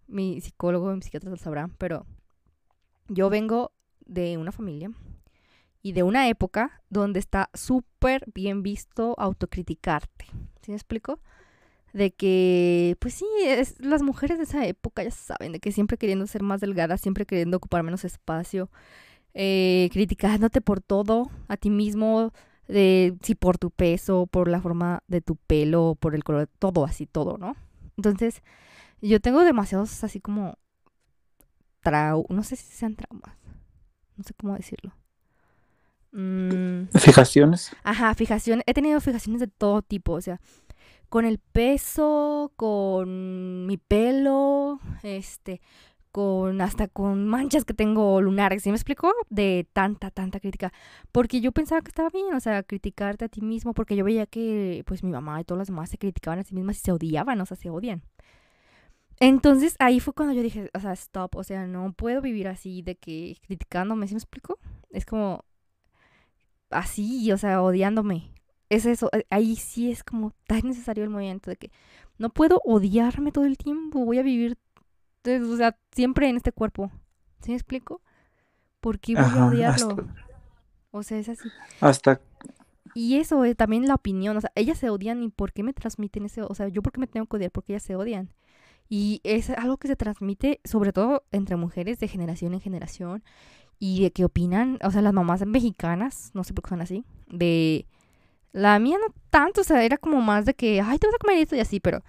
[0.06, 2.06] mi psicólogo, mi psiquiatra lo sabrán, pero
[3.08, 3.72] yo vengo
[4.06, 4.92] de una familia
[5.82, 10.26] y de una época donde está súper bien visto autocriticarte.
[10.60, 11.18] ¿Sí me explico?
[11.92, 15.98] De que, pues sí, es, las mujeres de esa época ya saben, de que siempre
[15.98, 18.70] queriendo ser más delgadas, siempre queriendo ocupar menos espacio,
[19.34, 22.32] eh, criticándote por todo, a ti mismo,
[22.68, 26.84] de, si por tu peso, por la forma de tu pelo, por el color, todo
[26.84, 27.56] así, todo, ¿no?
[27.96, 28.42] Entonces,
[29.02, 30.56] yo tengo demasiados así como
[31.82, 33.36] trau, no sé si sean traumas,
[34.16, 34.94] no sé cómo decirlo.
[36.12, 36.88] Mm.
[36.98, 37.74] Fijaciones.
[37.82, 38.64] Ajá, fijaciones.
[38.66, 40.40] He tenido fijaciones de todo tipo, o sea,
[41.12, 45.60] con el peso, con mi pelo, este,
[46.10, 49.12] con hasta con manchas que tengo lunares, ¿sí me explicó?
[49.28, 50.72] De tanta, tanta crítica.
[51.12, 54.24] Porque yo pensaba que estaba bien, o sea, criticarte a ti mismo, porque yo veía
[54.24, 56.92] que pues mi mamá y todas las demás se criticaban a sí mismas y se
[56.92, 58.02] odiaban, o sea, se odian.
[59.20, 62.80] Entonces ahí fue cuando yo dije, o sea, stop, o sea, no puedo vivir así
[62.80, 64.58] de que criticándome, ¿sí me explico?
[64.88, 65.44] Es como
[66.70, 68.31] así, o sea, odiándome
[68.72, 71.70] es eso, eh, ahí sí es como tan necesario el movimiento de que
[72.16, 74.56] no puedo odiarme todo el tiempo, voy a vivir,
[75.26, 76.90] o sea, siempre en este cuerpo.
[77.42, 78.00] ¿Sí me explico?
[78.80, 80.08] ¿Por qué voy a odiarlo?
[80.90, 81.50] O sea, es así.
[81.80, 82.20] Hasta...
[82.94, 86.24] Y eso, también la opinión, o sea, ellas se odian y ¿por qué me transmiten
[86.24, 86.42] ese?
[86.42, 88.32] O sea, yo por qué me tengo que odiar porque ellas se odian.
[88.88, 93.22] Y es algo que se transmite sobre todo entre mujeres de generación en generación
[93.78, 97.04] y de que opinan, o sea, las mamás mexicanas, no sé por qué son así,
[97.28, 97.86] de...
[98.52, 101.18] La mía no tanto, o sea, era como más de que, ay, te vas a
[101.18, 102.02] comer esto y así, pero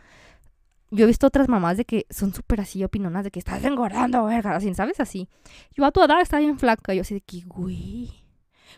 [0.91, 4.25] yo he visto otras mamás de que son súper así opinonas de que estás engordando,
[4.25, 4.99] verga, así, ¿sabes?
[4.99, 5.27] Así.
[5.71, 8.11] Yo a tu edad estaba bien flaca, yo así de que, güey.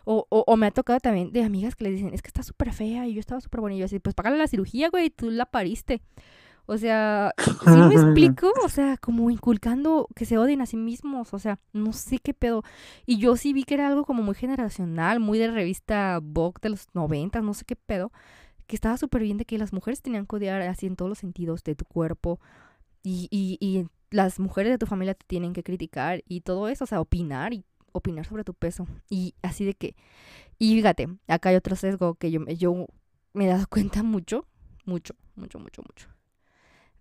[0.06, 2.44] O, o, o, me ha tocado también de amigas que le dicen, es que está
[2.44, 3.76] súper fea y yo estaba súper buena.
[3.76, 6.02] Y yo así, pues págale la cirugía, güey, tú la pariste.
[6.66, 8.52] O sea, ¿sí me explico?
[8.64, 11.34] O sea, como inculcando que se odien a sí mismos.
[11.34, 12.64] O sea, no sé qué pedo.
[13.06, 16.70] Y yo sí vi que era algo como muy generacional, muy de revista Vogue de
[16.70, 18.12] los noventas, no sé qué pedo
[18.68, 21.20] que estaba súper bien de que las mujeres tenían que odiar así en todos los
[21.20, 22.40] sentidos de tu cuerpo
[23.04, 26.86] y, y, y las mujeres de tu familia te tienen que criticar y todo eso,
[26.86, 28.88] o sea, opinar y opinar sobre tu peso.
[29.10, 29.96] Y así de que,
[30.58, 32.88] y fíjate, acá hay otro sesgo que yo, yo
[33.34, 34.46] me he dado cuenta mucho,
[34.86, 36.15] mucho, mucho, mucho, mucho.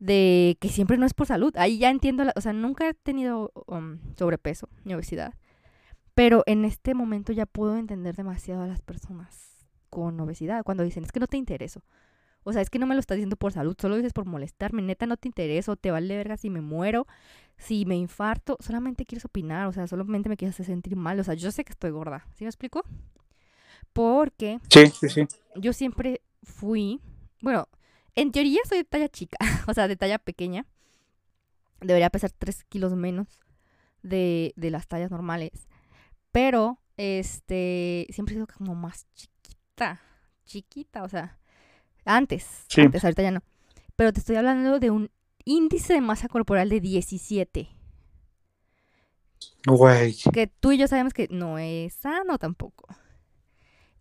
[0.05, 1.57] De que siempre no es por salud.
[1.57, 5.35] Ahí ya entiendo, la, o sea, nunca he tenido um, sobrepeso ni obesidad.
[6.15, 11.05] Pero en este momento ya puedo entender demasiado a las personas con obesidad, cuando dicen,
[11.05, 11.83] es que no te intereso.
[12.43, 14.83] O sea, es que no me lo estás diciendo por salud, solo dices por molestarme,
[14.83, 17.07] neta no te intereso, te vale verga si me muero,
[17.57, 21.25] si me infarto, solamente quieres opinar, o sea, solamente me quieres hacer sentir mal, o
[21.25, 22.85] sea, yo sé que estoy gorda, ¿sí me explico?
[23.95, 25.27] Porque sí, sí, sí.
[25.57, 27.01] yo siempre fui,
[27.41, 27.67] bueno,
[28.15, 29.37] en teoría soy de talla chica,
[29.69, 30.67] o sea, de talla pequeña,
[31.81, 33.41] debería pesar 3 kilos menos
[34.03, 35.69] de, de las tallas normales,
[36.33, 39.35] pero, este, siempre he sido como más chica
[40.45, 41.39] chiquita, o sea,
[42.05, 43.43] antes, antes, ahorita ya no.
[43.97, 45.11] Pero te estoy hablando de un
[45.45, 47.69] índice de masa corporal de 17.
[49.67, 50.17] Güey.
[50.33, 52.87] Que tú y yo sabemos que no es sano tampoco.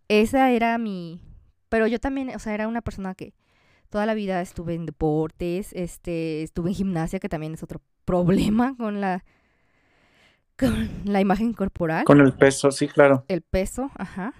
[0.07, 1.21] Esa era mi...
[1.69, 3.33] Pero yo también, o sea, era una persona que
[3.93, 8.75] toda la vida estuve en deportes, este, estuve en gimnasia, que también es otro problema
[8.75, 9.23] con la
[10.57, 12.03] con la imagen corporal.
[12.03, 13.23] Con el peso, sí, claro.
[13.27, 14.33] El peso, ajá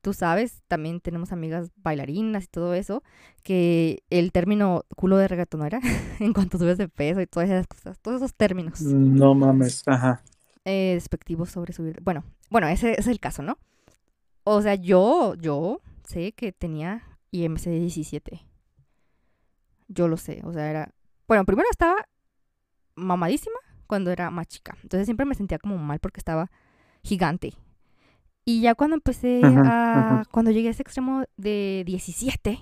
[0.00, 3.02] tú sabes, también tenemos amigas bailarinas y todo eso,
[3.42, 5.80] que el término culo de reggaetonera,
[6.18, 8.80] en cuanto subes de peso y todas esas cosas, todos esos términos.
[8.80, 10.22] No mames, ajá.
[10.64, 12.00] Eh, despectivos sobre subir.
[12.02, 13.58] Bueno, bueno, ese, ese, es el caso, ¿no?
[14.44, 18.42] O sea, yo, yo sé que tenía IMC 17.
[19.88, 20.94] Yo lo sé, o sea, era...
[21.26, 21.96] Bueno, primero estaba
[22.94, 24.76] mamadísima cuando era más chica.
[24.82, 26.50] Entonces siempre me sentía como mal porque estaba
[27.02, 27.54] gigante.
[28.44, 30.24] Y ya cuando empecé a...
[30.30, 32.58] Cuando llegué a ese extremo de 17,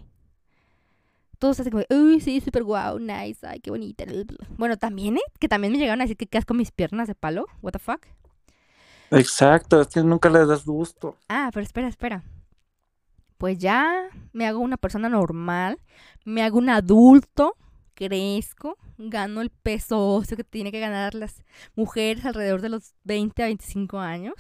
[1.39, 4.05] todos así como, uy, sí, súper guau, nice, ay, qué bonita.
[4.57, 5.23] Bueno, también, ¿eh?
[5.39, 7.79] Que también me llegaron a decir que quedas con mis piernas de palo, what the
[7.79, 8.07] fuck.
[9.11, 11.17] Exacto, es que nunca les das gusto.
[11.29, 12.25] Ah, pero espera, espera.
[13.39, 15.79] Pues ya me hago una persona normal,
[16.25, 17.57] me hago un adulto,
[17.95, 21.45] crezco, gano el peso óseo que tiene que ganar las
[21.75, 24.35] mujeres alrededor de los 20 a 25 años.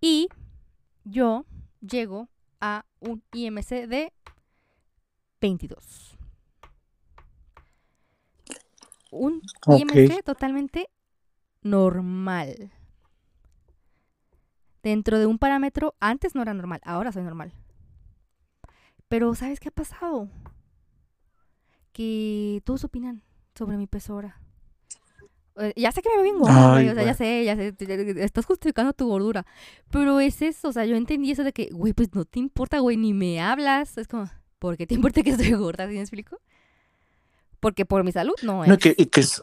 [0.00, 0.28] Y
[1.04, 1.44] yo
[1.80, 2.28] llego
[2.60, 4.12] a un IMC de
[5.40, 6.16] 22.
[9.10, 10.88] Un IMC totalmente
[11.62, 12.72] normal.
[14.88, 17.52] Dentro de un parámetro, antes no era normal, ahora soy normal.
[19.08, 20.30] Pero ¿sabes qué ha pasado?
[21.92, 23.22] Que todos opinan
[23.54, 24.40] sobre mi peso ahora.
[25.56, 27.74] Eh, ya sé que me veo bien gorda, güey, o sea, ya sé, ya sé,
[28.16, 29.44] estás justificando tu gordura.
[29.90, 32.78] Pero es eso, o sea, yo entendí eso de que, güey, pues no te importa,
[32.78, 33.98] güey, ni me hablas.
[33.98, 35.86] Es como, ¿por qué te importa que estoy gorda?
[35.86, 36.40] ¿Sí me explico?
[37.60, 38.70] Porque por mi salud no es.
[38.70, 39.42] No, que, y que es...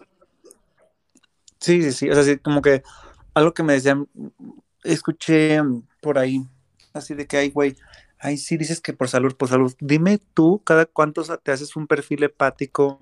[1.59, 2.81] Sí, sí, sí, o sea, sí, como que
[3.35, 4.07] algo que me decían,
[4.85, 5.61] escuché
[6.01, 6.41] por ahí,
[6.93, 7.75] así de que, ay, güey,
[8.19, 9.73] ay, sí dices que por salud, por salud.
[9.79, 12.99] Dime tú, cada cuánto te haces un perfil hepático,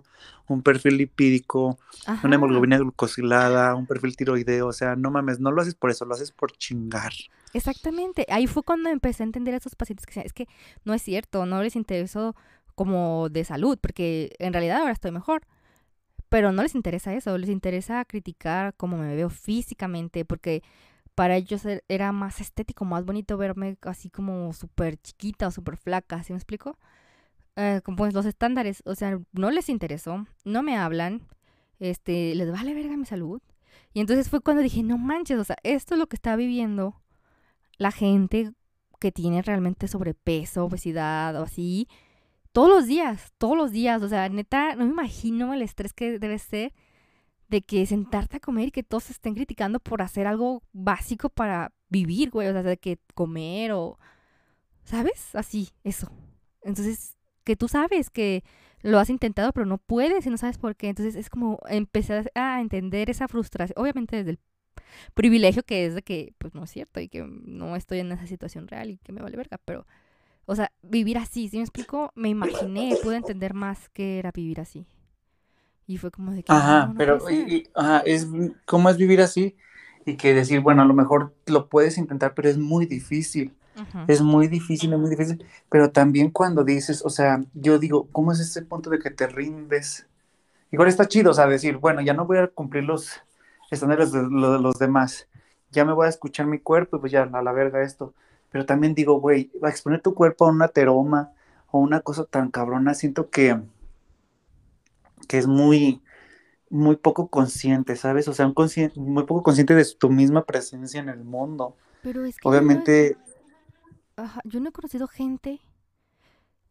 [0.47, 1.77] un perfil lipídico,
[2.23, 6.05] una hemoglobina glucosilada, un perfil tiroideo, o sea, no mames, no lo haces por eso,
[6.05, 7.13] lo haces por chingar.
[7.53, 10.47] Exactamente, ahí fue cuando empecé a entender a esos pacientes que es que
[10.85, 12.35] no es cierto, no les interesó
[12.75, 15.43] como de salud, porque en realidad ahora estoy mejor.
[16.29, 20.63] Pero no les interesa eso, les interesa criticar cómo me veo físicamente, porque
[21.15, 25.78] para ellos e, era más estético, más bonito verme así como súper chiquita o súper
[25.78, 26.78] flaca, ¿sí me explico?
[27.55, 31.28] Eh, pues los estándares, o sea, no les interesó, no me hablan,
[31.80, 33.41] este, les vale verga mi salud.
[33.93, 37.01] Y entonces fue cuando dije, no manches, o sea, esto es lo que está viviendo
[37.78, 38.53] la gente
[38.99, 41.88] que tiene realmente sobrepeso, obesidad o así,
[42.53, 46.20] todos los días, todos los días, o sea, neta, no me imagino el estrés que
[46.20, 46.74] debe ser
[47.54, 51.30] de que sentarte a comer y que todos se estén criticando por hacer algo básico
[51.30, 53.99] para vivir, güey, o sea, de que comer o,
[54.84, 55.36] ¿sabes?
[55.36, 56.12] Así, eso.
[56.64, 58.43] Entonces, que tú sabes que
[58.82, 60.89] lo has intentado, pero no puedes y no sabes por qué.
[60.89, 64.39] Entonces es como empezar a entender esa frustración, obviamente desde el
[65.14, 68.26] privilegio que es de que, pues no es cierto y que no estoy en esa
[68.26, 69.86] situación real y que me vale verga, pero,
[70.47, 74.60] o sea, vivir así, si me explico, me imaginé, pude entender más que era vivir
[74.60, 74.88] así.
[75.88, 76.51] Y fue como de que...
[76.51, 77.19] Ajá, pero
[77.75, 78.27] ajá, es,
[78.65, 79.55] ¿cómo es vivir así?
[80.05, 83.53] Y que decir, bueno, a lo mejor lo puedes intentar, pero es muy difícil.
[84.07, 85.43] Es muy difícil, es muy difícil.
[85.69, 89.27] Pero también cuando dices, o sea, yo digo, ¿cómo es ese punto de que te
[89.27, 90.05] rindes?
[90.71, 93.21] Igual está chido, o sea, decir, bueno, ya no voy a cumplir los
[93.71, 95.27] estándares de, los demás.
[95.71, 98.13] Ya me voy a escuchar mi cuerpo y pues ya a la verga esto.
[98.51, 101.31] Pero también digo, güey, a exponer tu cuerpo a una teroma
[101.71, 103.59] o una cosa tan cabrona, siento que,
[105.28, 106.01] que es muy,
[106.69, 108.28] muy poco consciente, ¿sabes?
[108.28, 108.53] O sea, un
[108.95, 111.76] muy poco consciente de tu misma presencia en el mundo.
[112.01, 113.17] Pero es que Obviamente...
[114.43, 115.61] yo no he conocido gente,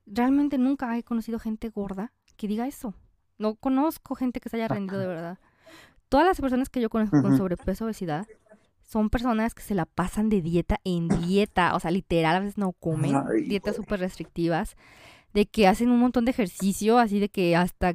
[0.06, 2.94] realmente nunca he conocido gente gorda que diga eso.
[3.38, 5.38] No conozco gente que se haya rendido de verdad
[6.12, 8.26] todas las personas que yo conozco con sobrepeso, obesidad,
[8.82, 12.58] son personas que se la pasan de dieta en dieta, o sea, literal, a veces
[12.58, 13.16] no comen,
[13.48, 14.76] dietas súper restrictivas,
[15.32, 17.94] de que hacen un montón de ejercicio, así de que hasta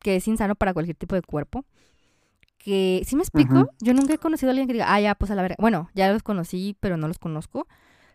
[0.00, 1.64] que es insano para cualquier tipo de cuerpo.
[2.58, 3.70] Que, ¿sí me explico?
[3.80, 5.88] Yo nunca he conocido a alguien que diga, ah, ya, pues a la verdad, bueno,
[5.94, 7.66] ya los conocí, pero no los conozco.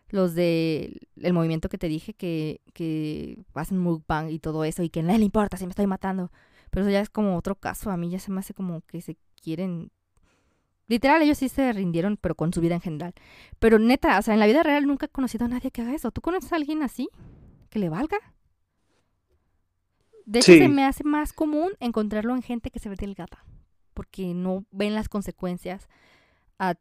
[0.08, 4.88] Los de el movimiento que te dije, que, que hacen mukbang y todo eso, y
[4.88, 6.30] que nadie le importa si me estoy matando.
[6.70, 7.90] Pero eso ya es como otro caso.
[7.90, 9.90] A mí ya se me hace como que se quieren...
[10.86, 13.14] Literal, ellos sí se rindieron, pero con su vida en general.
[13.58, 15.94] Pero neta, o sea, en la vida real nunca he conocido a nadie que haga
[15.94, 16.12] eso.
[16.12, 17.08] ¿Tú conoces a alguien así?
[17.70, 18.18] ¿Que le valga?
[20.26, 23.44] De hecho, se me hace más común encontrarlo en gente que se ve delgada.
[23.94, 25.88] Porque no ven las consecuencias
[26.58, 26.74] a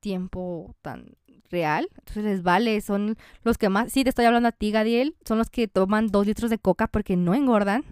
[0.00, 1.16] tiempo tan
[1.50, 1.88] real.
[1.98, 5.38] Entonces les vale, son los que más, sí te estoy hablando a ti, Gadiel, son
[5.38, 7.84] los que toman dos litros de coca porque no engordan.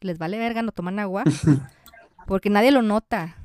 [0.00, 1.24] Les vale verga, no toman agua.
[2.26, 3.36] porque nadie lo nota.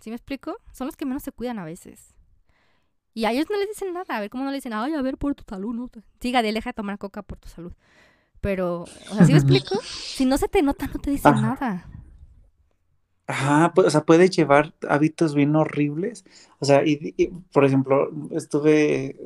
[0.00, 0.56] ¿Sí me explico?
[0.72, 2.14] Son los que menos se cuidan a veces.
[3.12, 4.16] Y a ellos no les dicen nada.
[4.16, 5.90] A ver cómo no le dicen, ay, a ver, por tu salud, ¿no?
[6.20, 7.72] Sí, Gadiel, deja de tomar coca por tu salud.
[8.40, 9.76] Pero, o sea, ¿sí me explico?
[9.82, 11.86] Si no se te nota, no te dicen nada.
[13.26, 16.24] Ajá, pues, o sea, puede llevar hábitos bien horribles.
[16.58, 19.16] O sea, y, por ejemplo, estuve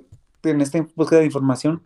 [0.43, 1.83] en esta búsqueda de información,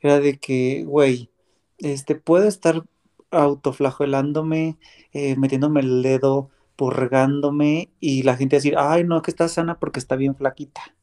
[0.00, 1.30] era de que, güey,
[1.78, 2.84] este, puedo estar
[3.30, 4.78] autoflagelándome,
[5.12, 9.98] eh, metiéndome el dedo, purgándome y la gente decir, ay, no, que está sana porque
[10.00, 10.94] está bien flaquita.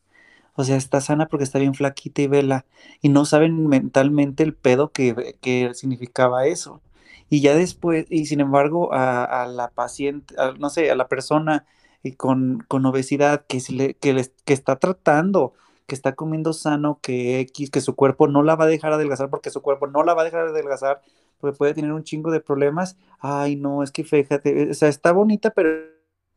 [0.55, 2.65] O sea, está sana porque está bien flaquita y vela.
[3.01, 6.81] Y no saben mentalmente el pedo que, que significaba eso.
[7.29, 11.65] Y ya después, y sin embargo, a, la paciente, no sé, a la persona
[12.03, 15.53] eh, con, con obesidad que, le, que, les, que está tratando,
[15.87, 19.29] que está comiendo sano, que X, que su cuerpo no la va a dejar adelgazar
[19.29, 21.01] porque su cuerpo no la va a dejar adelgazar,
[21.39, 22.97] porque puede tener un chingo de problemas.
[23.19, 25.69] Ay, no, es que fíjate, o sea, está bonita, pero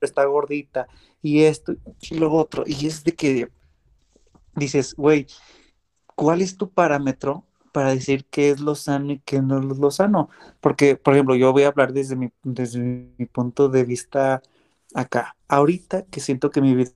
[0.01, 0.87] está gordita,
[1.23, 1.75] y esto,
[2.11, 3.49] y lo otro, y es de que
[4.59, 5.27] dices, güey,
[6.17, 9.91] ¿cuál es tu parámetro para decir qué es lo sano y qué no es lo
[9.91, 10.31] sano?
[10.61, 14.43] Porque, por ejemplo, yo voy a hablar desde mi, desde mi punto de vista
[14.95, 15.37] acá.
[15.49, 16.91] Ahorita que siento que mi vida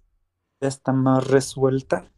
[0.61, 2.11] está más resuelta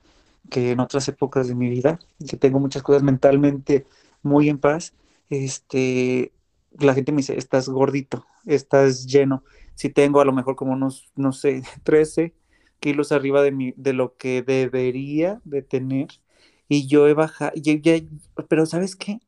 [0.51, 3.86] que en otras épocas de mi vida, que tengo muchas cosas mentalmente
[4.22, 4.95] muy en paz,
[5.30, 6.32] este,
[6.78, 9.45] la gente me dice, estás gordito, estás lleno.
[9.74, 12.34] Si tengo a lo mejor como unos, no sé, 13
[12.85, 16.09] kilos arriba de, mi, de lo que debería de tener.
[16.68, 17.53] Y yo he bajado,
[18.47, 19.20] pero ¿sabes qué?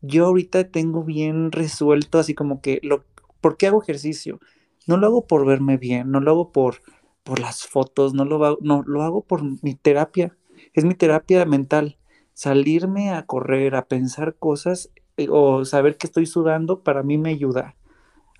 [0.00, 3.04] Yo ahorita tengo bien resuelto así como que, lo,
[3.40, 4.38] ¿por qué hago ejercicio?
[4.86, 6.82] No lo hago por verme bien, no lo hago por,
[7.24, 10.36] por las fotos, no lo, hago, no, lo hago por mi terapia.
[10.72, 11.98] Es mi terapia mental.
[12.32, 17.30] Salirme a correr, a pensar cosas eh, o saber que estoy sudando, para mí me
[17.30, 17.74] ayuda.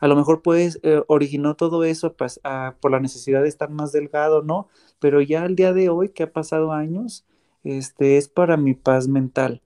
[0.00, 2.40] A lo mejor pues originó todo eso pues,
[2.80, 4.68] por la necesidad de estar más delgado, ¿no?
[4.98, 7.24] Pero ya al día de hoy, que ha pasado años,
[7.62, 9.62] este es para mi paz mental.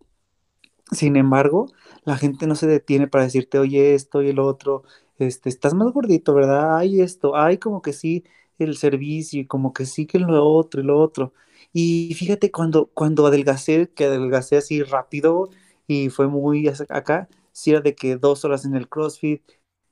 [0.92, 1.66] Sin embargo,
[2.04, 4.82] la gente no se detiene para decirte, oye, esto y el otro,
[5.18, 6.76] este, estás más gordito, ¿verdad?
[6.76, 8.24] Hay esto, hay como que sí
[8.58, 11.32] el servicio, y como que sí que lo otro y lo otro.
[11.72, 15.50] Y fíjate, cuando, cuando adelgacé, que adelgacé así rápido,
[15.86, 19.42] y fue muy acá, si era de que dos horas en el CrossFit,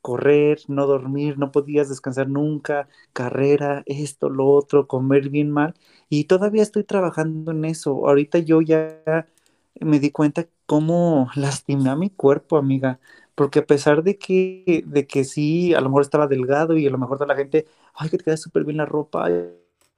[0.03, 5.75] correr, no dormir, no podías descansar nunca, carrera, esto, lo otro, comer bien mal,
[6.09, 8.07] y todavía estoy trabajando en eso.
[8.09, 9.27] Ahorita yo ya
[9.81, 13.01] me di cuenta cómo lastimé a mi cuerpo, amiga,
[13.35, 16.91] porque a pesar de que, de que sí, a lo mejor estaba delgado y a
[16.91, 19.29] lo mejor toda la gente, ay, que te queda súper bien la ropa,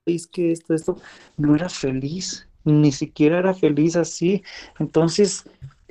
[0.06, 0.96] es que esto, esto,
[1.36, 4.42] no era feliz, ni siquiera era feliz así.
[4.78, 5.44] Entonces,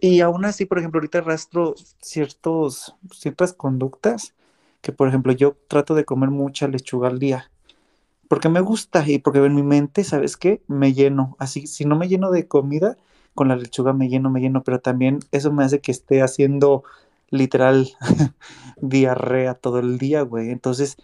[0.03, 4.33] y aún así, por ejemplo, ahorita rastro ciertos, ciertas conductas
[4.81, 7.49] que, por ejemplo, yo trato de comer mucha lechuga al día
[8.29, 10.61] porque me gusta y porque en mi mente, ¿sabes qué?
[10.67, 11.35] Me lleno.
[11.39, 12.97] Así, si no me lleno de comida,
[13.35, 16.83] con la lechuga me lleno, me lleno, pero también eso me hace que esté haciendo
[17.29, 17.91] literal
[18.77, 20.49] diarrea todo el día, güey.
[20.51, 20.97] Entonces,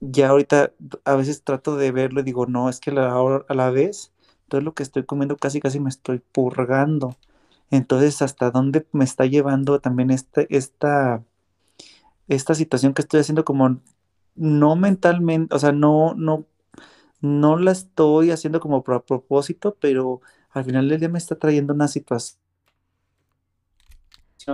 [0.00, 0.72] ya ahorita
[1.04, 3.12] a veces trato de verlo y digo, no, es que la,
[3.48, 4.12] a la vez,
[4.48, 7.16] todo lo que estoy comiendo casi casi me estoy purgando.
[7.70, 11.22] Entonces, ¿hasta dónde me está llevando también este, esta,
[12.28, 13.80] esta situación que estoy haciendo como
[14.34, 16.46] no mentalmente, o sea, no, no,
[17.20, 21.74] no la estoy haciendo como a propósito, pero al final del día me está trayendo
[21.74, 22.38] una situación,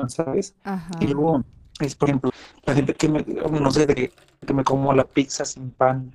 [0.08, 0.54] ¿sabes?
[1.00, 1.44] Y luego,
[1.80, 2.30] es por ejemplo,
[2.64, 4.12] la gente que me, no sé, de,
[4.44, 6.12] que me como la pizza sin pan,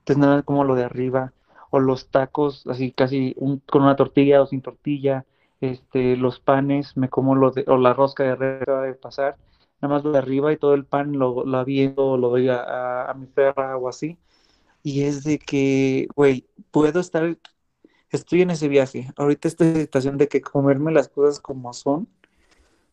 [0.00, 1.32] entonces nada como lo de arriba,
[1.70, 3.34] o los tacos así casi
[3.66, 5.24] con una tortilla o sin tortilla,
[5.60, 9.36] este, los panes, me como lo de, o la rosca de arriba de pasar,
[9.80, 13.10] nada más lo de arriba y todo el pan lo, lo aviento, lo doy a,
[13.10, 14.18] a mi perra o así,
[14.82, 17.36] y es de que, güey, puedo estar
[18.14, 19.10] estoy en ese viaje.
[19.16, 22.08] Ahorita en situación de que comerme las cosas como son.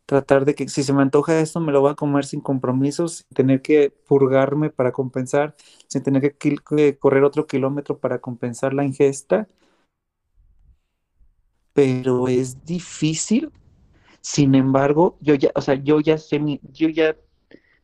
[0.06, 3.18] Tratar de que si se me antoja esto, me lo voy a comer sin compromisos,
[3.18, 5.56] sin tener que purgarme para compensar,
[5.88, 6.58] sin tener que,
[7.00, 9.48] correr otro kilómetro para compensar la ingesta.
[11.74, 13.52] Pero es difícil.
[14.22, 17.16] Sin embargo, yo ya, o sea, yo ya sé mi, yo ya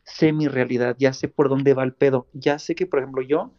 [0.04, 2.28] sé mi realidad, ya sé por dónde va el pedo.
[2.34, 3.52] Ya sé que, por ejemplo, yo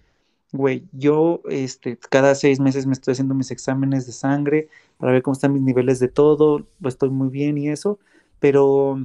[0.53, 4.69] Güey, yo este, cada seis meses me estoy haciendo mis exámenes de sangre
[4.99, 7.99] para ver cómo están mis niveles de todo, estoy muy bien y eso,
[8.41, 8.99] pero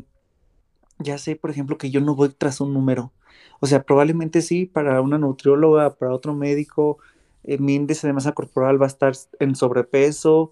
[0.99, 3.11] ya sé, por ejemplo, que yo no voy tras un número.
[3.59, 6.97] O sea, probablemente sí, para una nutrióloga, para otro médico,
[7.43, 10.51] eh, mi índice de masa corporal va a estar en sobrepeso,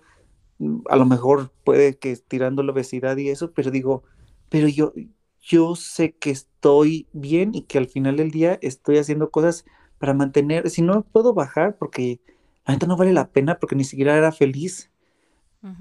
[0.89, 4.03] a lo mejor puede que tirando la obesidad y eso, pero digo,
[4.49, 4.93] pero yo,
[5.41, 9.66] yo sé que estoy bien y que al final del día estoy haciendo cosas
[9.97, 12.20] para mantener, si no puedo bajar porque
[12.66, 14.89] la neta no vale la pena porque ni siquiera era feliz,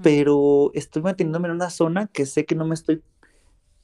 [0.02, 3.02] pero estoy manteniéndome en una zona que sé que no me estoy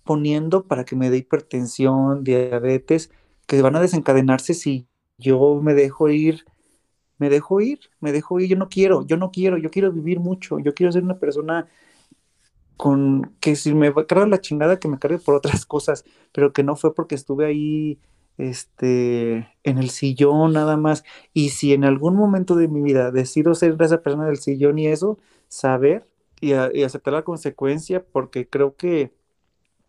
[0.04, 3.10] poniendo para que me dé hipertensión, diabetes,
[3.46, 4.86] que van a desencadenarse si
[5.18, 6.44] yo me dejo ir,
[7.18, 10.20] me dejo ir, me dejo ir, yo no quiero, yo no quiero, yo quiero vivir
[10.20, 11.68] mucho, yo quiero ser una persona
[12.76, 16.62] con que si me carga la chingada que me cargue por otras cosas, pero que
[16.62, 17.98] no fue porque estuve ahí
[18.38, 21.04] este, en el sillón nada más.
[21.32, 24.88] Y si en algún momento de mi vida decido ser esa persona del sillón y
[24.88, 26.06] eso, saber
[26.40, 29.12] y, aceptar la consecuencia, porque creo que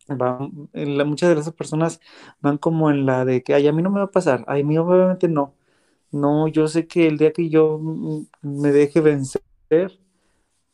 [0.08, 2.02] van, en la, muchas de esas personas
[2.42, 4.56] van como en la de que, ay, a mí no me va a pasar, a
[4.56, 5.57] mí obviamente no.
[6.12, 7.80] No, yo sé que el día que yo
[8.42, 9.42] me deje vencer,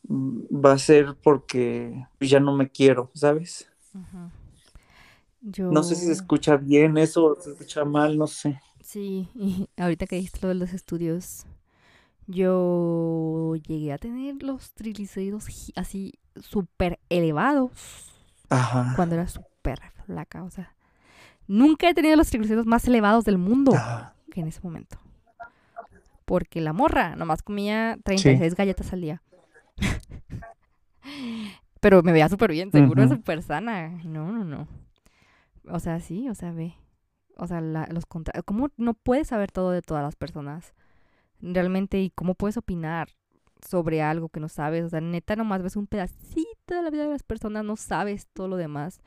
[0.09, 3.69] va a ser porque ya no me quiero, ¿sabes?
[5.41, 8.61] No sé si se escucha bien eso o se escucha mal, no sé.
[8.81, 11.45] Sí, y ahorita que dijiste lo de los estudios,
[12.27, 18.11] yo llegué a tener los triglicéridos así súper elevados
[18.49, 18.93] Ajá.
[18.95, 20.75] cuando era súper flaca, o sea,
[21.47, 23.73] nunca he tenido los triglicéridos más elevados del mundo
[24.31, 24.97] que en ese momento.
[26.25, 29.21] Porque la morra nomás comía 36 galletas al día.
[31.79, 33.89] Pero me veía súper bien, seguro, súper sana.
[34.05, 34.67] No, no, no.
[35.67, 36.75] O sea, sí, o sea, ve.
[37.35, 40.73] O sea, los contra ¿Cómo no puedes saber todo de todas las personas?
[41.41, 43.09] Realmente, ¿y cómo puedes opinar
[43.67, 44.85] sobre algo que no sabes?
[44.85, 48.27] O sea, neta, nomás ves un pedacito de la vida de las personas, no sabes
[48.31, 49.01] todo lo demás.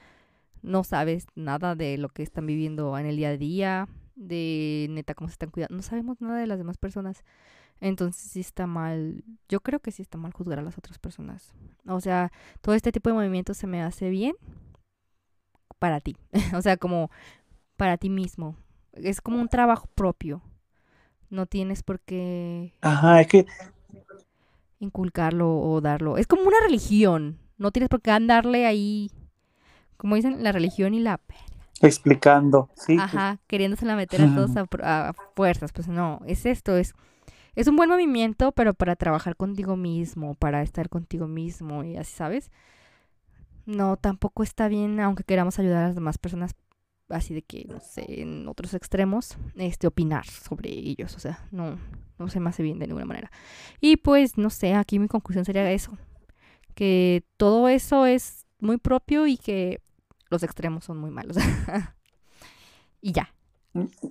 [0.63, 5.15] No sabes nada de lo que están viviendo en el día a día, de neta
[5.15, 5.77] cómo se están cuidando.
[5.77, 7.23] No sabemos nada de las demás personas.
[7.81, 11.55] Entonces sí está mal, yo creo que sí está mal juzgar a las otras personas.
[11.87, 14.35] O sea, todo este tipo de movimientos se me hace bien,
[15.79, 16.17] para ti.
[16.55, 17.11] o sea, como
[17.77, 18.57] para ti mismo.
[18.93, 20.43] Es como un trabajo propio.
[21.29, 22.73] No tienes por qué.
[22.81, 23.47] Ajá, es que.
[24.79, 26.17] Inculcarlo o darlo.
[26.17, 27.39] Es como una religión.
[27.59, 29.11] No tienes por qué andarle ahí.
[29.97, 31.21] Como dicen, la religión y la.
[31.83, 32.97] Explicando, sí.
[32.97, 33.01] Pues.
[33.01, 35.73] Ajá, queriéndose la meter a todos a, fuerzas.
[35.73, 36.95] Pues no, es esto, es.
[37.55, 42.15] Es un buen movimiento, pero para trabajar contigo mismo, para estar contigo mismo y así,
[42.15, 42.51] ¿sabes?
[43.67, 46.55] no, tampoco está bien, aunque queramos ayudar a las demás personas,
[47.09, 51.79] así de que, no sé, en otros extremos, este, opinar sobre ellos, o sea, no,
[52.19, 53.31] no se me hace bien de ninguna manera.
[53.81, 55.99] Y pues, no sé, aquí mi conclusión sería eso,
[56.75, 59.81] que todo eso es muy propio y que
[60.31, 61.37] los extremos son muy malos.
[63.01, 63.33] y ya.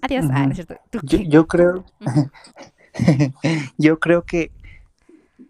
[0.01, 0.25] Adiós.
[0.31, 0.47] Ah,
[1.03, 1.85] yo, creo,
[3.77, 4.51] yo creo que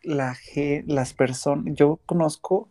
[0.03, 0.38] la,
[0.86, 2.70] las personas, yo conozco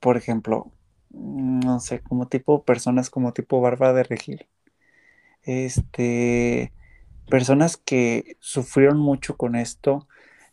[0.00, 0.72] por ejemplo,
[1.10, 4.46] no sé, como tipo personas como tipo Bárbara de Regil.
[5.42, 6.72] Este,
[7.28, 10.08] personas que sufrieron mucho con esto,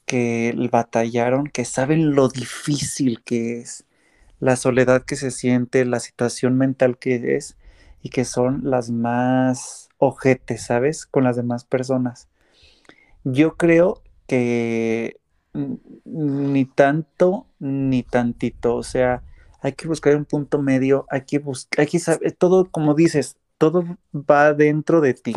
[0.05, 3.84] que batallaron, que saben lo difícil que es,
[4.39, 7.57] la soledad que se siente, la situación mental que es,
[8.01, 11.05] y que son las más ojetes, ¿sabes?
[11.05, 12.27] Con las demás personas.
[13.23, 15.17] Yo creo que
[16.05, 19.23] ni tanto ni tantito, o sea,
[19.61, 23.37] hay que buscar un punto medio, hay que buscar, hay que saber, todo como dices,
[23.57, 23.83] todo
[24.13, 25.33] va dentro de ti,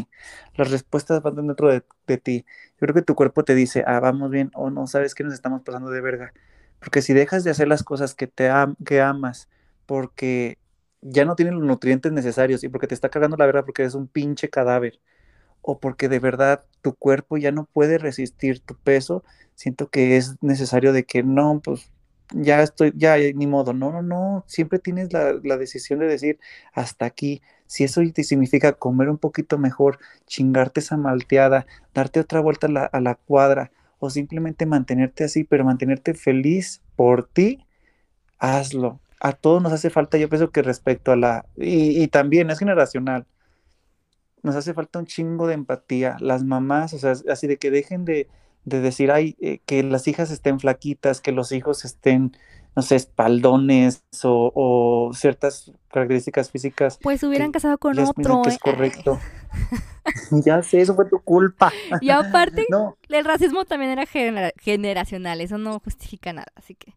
[0.54, 2.44] las respuestas van dentro de, ti.
[2.72, 5.34] Yo creo que tu cuerpo te dice, ah, vamos bien, o no, sabes que nos
[5.34, 6.32] estamos pasando de verga.
[6.80, 8.50] Porque si dejas de hacer las cosas que, te
[8.84, 9.48] que amas,
[9.86, 10.58] porque
[11.00, 13.94] ya no tienen los nutrientes necesarios y porque te está cagando la verga porque eres
[13.94, 15.00] un pinche cadáver,
[15.62, 19.24] o porque de verdad tu cuerpo ya no puede resistir tu peso,
[19.54, 21.90] siento que es necesario de que no, pues
[22.32, 26.38] ya estoy, ya ni modo, no, no, no, siempre tienes la, decisión de decir
[26.72, 32.40] hasta aquí, si eso te significa comer un poquito mejor, chingarte esa malteada, darte otra
[32.40, 37.64] vuelta a la, a la cuadra, o simplemente mantenerte así, pero mantenerte feliz por ti,
[38.38, 39.00] hazlo.
[39.20, 43.26] A todos nos hace falta, yo pienso que respecto a la, y, también es generacional,
[44.42, 46.16] nos hace falta un chingo de empatía.
[46.20, 48.28] Las mamás, o sea, así de que dejen de,
[48.64, 52.36] decir, ay, eh, que las hijas estén flaquitas, que los hijos estén,
[52.78, 56.96] no sé, espaldones o, ciertas características físicas.
[57.02, 58.42] Pues hubieran casado con otro.
[58.46, 58.58] es ¿eh?
[58.62, 59.18] correcto.
[60.44, 61.72] ya sé, eso fue tu culpa.
[62.00, 62.66] Y aparte,
[63.08, 64.06] el racismo también era
[64.60, 66.94] generacional, eso no justifica nada, así que.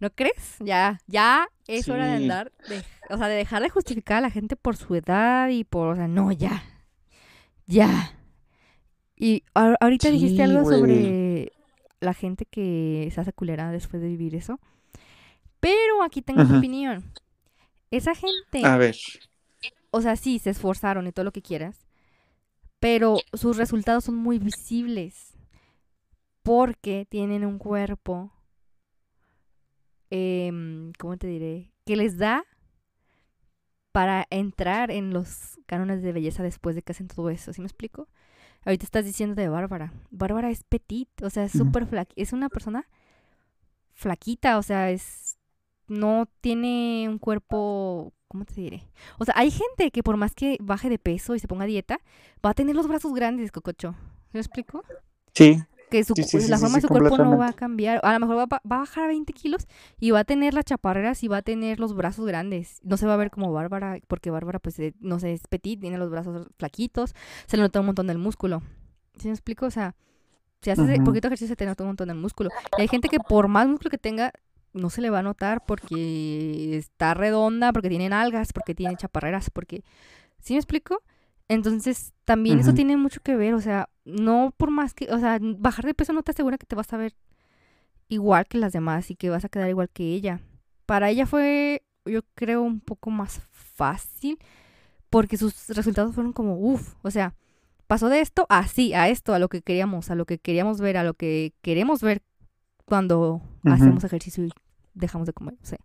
[0.00, 0.56] ¿No crees?
[0.58, 2.50] Ya, ya es hora de andar,
[3.08, 5.94] o sea, de dejar de justificar a la gente por su edad y por, o
[5.94, 6.64] sea, no, ya,
[7.66, 8.16] ya.
[9.14, 11.52] Y ahorita dijiste algo sobre
[12.00, 14.58] la gente que se hace culera después de vivir eso.
[15.60, 17.04] Pero aquí tengo tu opinión.
[17.90, 18.64] Esa gente.
[18.64, 18.96] A ver.
[19.90, 21.86] O sea, sí, se esforzaron y todo lo que quieras.
[22.78, 25.34] Pero sus resultados son muy visibles.
[26.42, 28.32] Porque tienen un cuerpo
[30.10, 31.72] eh, ¿cómo te diré?
[31.84, 32.44] Que les da
[33.92, 37.52] para entrar en los cánones de belleza después de que hacen todo eso.
[37.52, 38.08] ¿Sí me explico?
[38.64, 39.92] Ahorita estás diciendo de Bárbara.
[40.10, 42.20] Bárbara es petit, o sea, es súper flaquita.
[42.20, 42.88] Es una persona
[43.92, 45.37] flaquita, o sea, es.
[45.88, 48.12] No tiene un cuerpo.
[48.28, 48.82] ¿Cómo te diré?
[49.18, 51.66] O sea, hay gente que por más que baje de peso y se ponga a
[51.66, 51.98] dieta,
[52.44, 53.94] va a tener los brazos grandes, cococho.
[54.26, 54.82] ¿Sí me explico?
[55.32, 56.14] Sí, que su,
[56.48, 58.00] la forma de su cuerpo no va a cambiar.
[58.02, 59.66] A lo mejor va, a bajar a 20 kilos
[59.98, 62.80] y va a tener las chaparreras y va a tener los brazos grandes.
[62.82, 65.80] No se va a ver como Bárbara, porque Bárbara, pues, eh, no sé, es petit,
[65.80, 67.14] tiene los brazos flaquitos,
[67.46, 68.62] se le nota un montón del músculo.
[69.18, 69.66] ¿Sí me explico?
[69.66, 69.96] O sea,
[70.60, 72.50] si haces poquito ejercicio se te nota un montón del músculo.
[72.76, 74.32] Y hay gente que por más músculo que tenga,
[74.78, 79.50] no se le va a notar porque está redonda, porque tiene algas, porque tiene chaparreras,
[79.50, 79.84] porque...
[80.40, 81.02] ¿Sí me explico?
[81.48, 85.38] Entonces, también eso tiene mucho que ver, o sea, no por más que, o sea,
[85.40, 87.14] bajar de peso no te asegura que te vas a ver
[88.08, 90.40] igual que las demás y que vas a quedar igual que ella.
[90.84, 94.38] Para ella fue, yo creo, un poco más fácil
[95.10, 97.34] porque sus resultados fueron como, uff, o sea,
[97.86, 100.80] pasó de esto a sí, a esto, a lo que queríamos, a lo que queríamos
[100.80, 102.22] ver, a lo que queremos ver
[102.84, 104.52] cuando hacemos ejercicio y
[104.98, 105.78] dejamos de comer, o sea.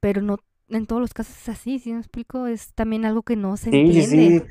[0.00, 0.38] Pero no
[0.76, 3.70] en todos los casos es así, si me explico, es también algo que no se
[3.70, 4.46] entiende.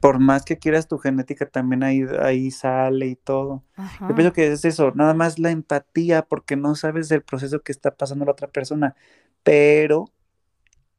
[0.00, 3.64] Por más que quieras tu genética, también ahí, ahí sale y todo.
[4.00, 7.72] Yo pienso que es eso, nada más la empatía, porque no sabes el proceso que
[7.72, 8.96] está pasando la otra persona,
[9.42, 10.06] pero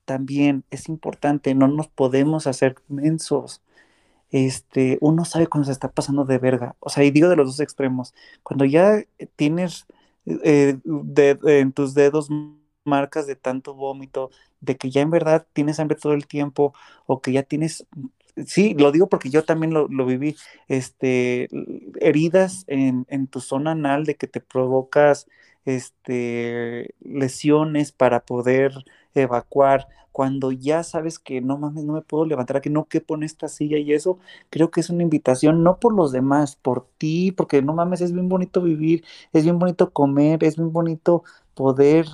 [0.06, 3.64] también es importante, no nos podemos hacer mensos.
[4.30, 7.48] Este, uno sabe cuando se está pasando de verga, o sea, y digo de los
[7.48, 8.14] dos extremos,
[8.44, 9.04] cuando ya
[9.36, 9.88] tienes
[10.26, 10.78] eh,
[11.46, 12.30] en tus dedos
[12.84, 16.74] marcas de tanto vómito, de que ya en verdad tienes hambre todo el tiempo
[17.06, 17.86] o que ya tienes,
[18.46, 20.36] sí, lo digo porque yo también lo, viví,
[20.68, 21.48] este,
[22.00, 25.28] heridas en, en, tu zona anal de que te provocas
[25.66, 28.74] este, lesiones para poder
[29.14, 33.24] evacuar, cuando ya sabes que no mames, no me puedo levantar, que no quepo en
[33.24, 37.32] esta silla y eso, creo que es una invitación, no por los demás, por ti,
[37.32, 42.08] porque no mames, es bien bonito vivir, es bien bonito comer, es bien bonito poder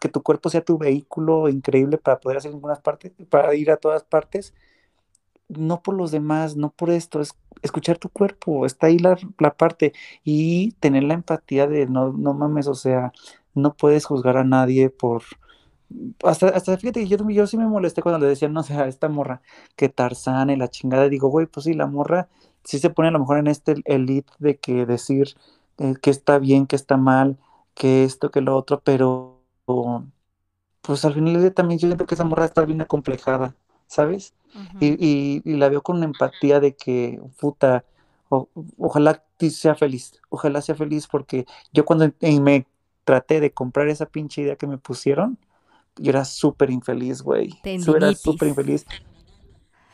[0.00, 3.76] que tu cuerpo sea tu vehículo increíble para poder hacer algunas partes, para ir a
[3.78, 4.54] todas partes,
[5.48, 9.16] no por los demás, no por esto, es escuchar tu cuerpo, está ahí la,
[9.56, 9.92] parte
[10.24, 13.12] y tener la empatía de no, no mames, o sea,
[13.54, 15.22] no puedes juzgar a nadie por...
[16.24, 18.88] Hasta, hasta fíjate que yo, yo sí me molesté cuando le decían, no sé, a
[18.88, 19.40] esta morra,
[19.76, 22.28] que Tarzán y la chingada, digo, güey, pues sí, la morra
[22.64, 25.36] sí se pone a lo mejor en este elite de que decir
[25.78, 27.38] eh, que está bien, que está mal,
[27.74, 29.42] que esto, que lo otro, pero
[30.82, 33.54] pues al final también yo siento que esa morra está bien acomplejada,
[33.86, 34.34] ¿sabes?
[34.80, 37.84] Y, y- y la veo con empatía de que, puta,
[38.28, 38.48] o-
[38.78, 42.10] ojalá sea feliz, ojalá sea feliz porque yo cuando
[42.42, 42.66] me
[43.04, 45.38] traté de comprar esa pinche idea que me pusieron,
[45.96, 47.50] yo era súper infeliz, güey.
[47.86, 48.86] Yo era súper infeliz.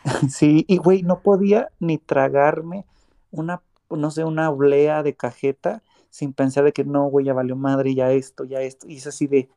[0.29, 2.85] Sí, y güey, no podía ni tragarme
[3.31, 7.57] una, no sé, una oblea de cajeta sin pensar de que no, güey, ya valió
[7.57, 8.89] madre, ya esto, ya esto.
[8.89, 9.49] Y es así de,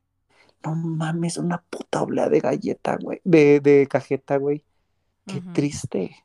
[0.63, 4.63] no mames, una puta oblea de galleta, güey, de, de cajeta, güey.
[5.27, 6.15] Qué triste.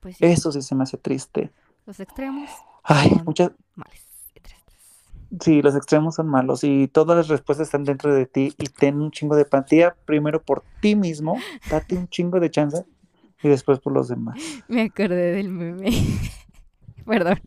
[0.00, 1.50] Pues sí, Eso sí se me hace triste.
[1.86, 2.50] los extremos
[2.84, 4.02] Ay, son muchas, males
[4.34, 4.74] y tristes.
[5.40, 9.00] sí, los extremos son malos y todas las respuestas están dentro de ti y ten
[9.00, 11.38] un chingo de empatía primero por ti mismo,
[11.70, 12.84] date un chingo de chance
[13.42, 14.38] y después por los demás.
[14.68, 15.90] Me acordé del meme.
[17.06, 17.40] Perdón.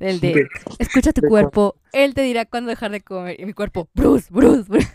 [0.00, 0.48] Del de, De-
[0.78, 3.40] escucha tu de cuerpo, él te dirá cuándo dejar de comer.
[3.40, 4.88] Y mi cuerpo, Bruce, Bruce, Bruce.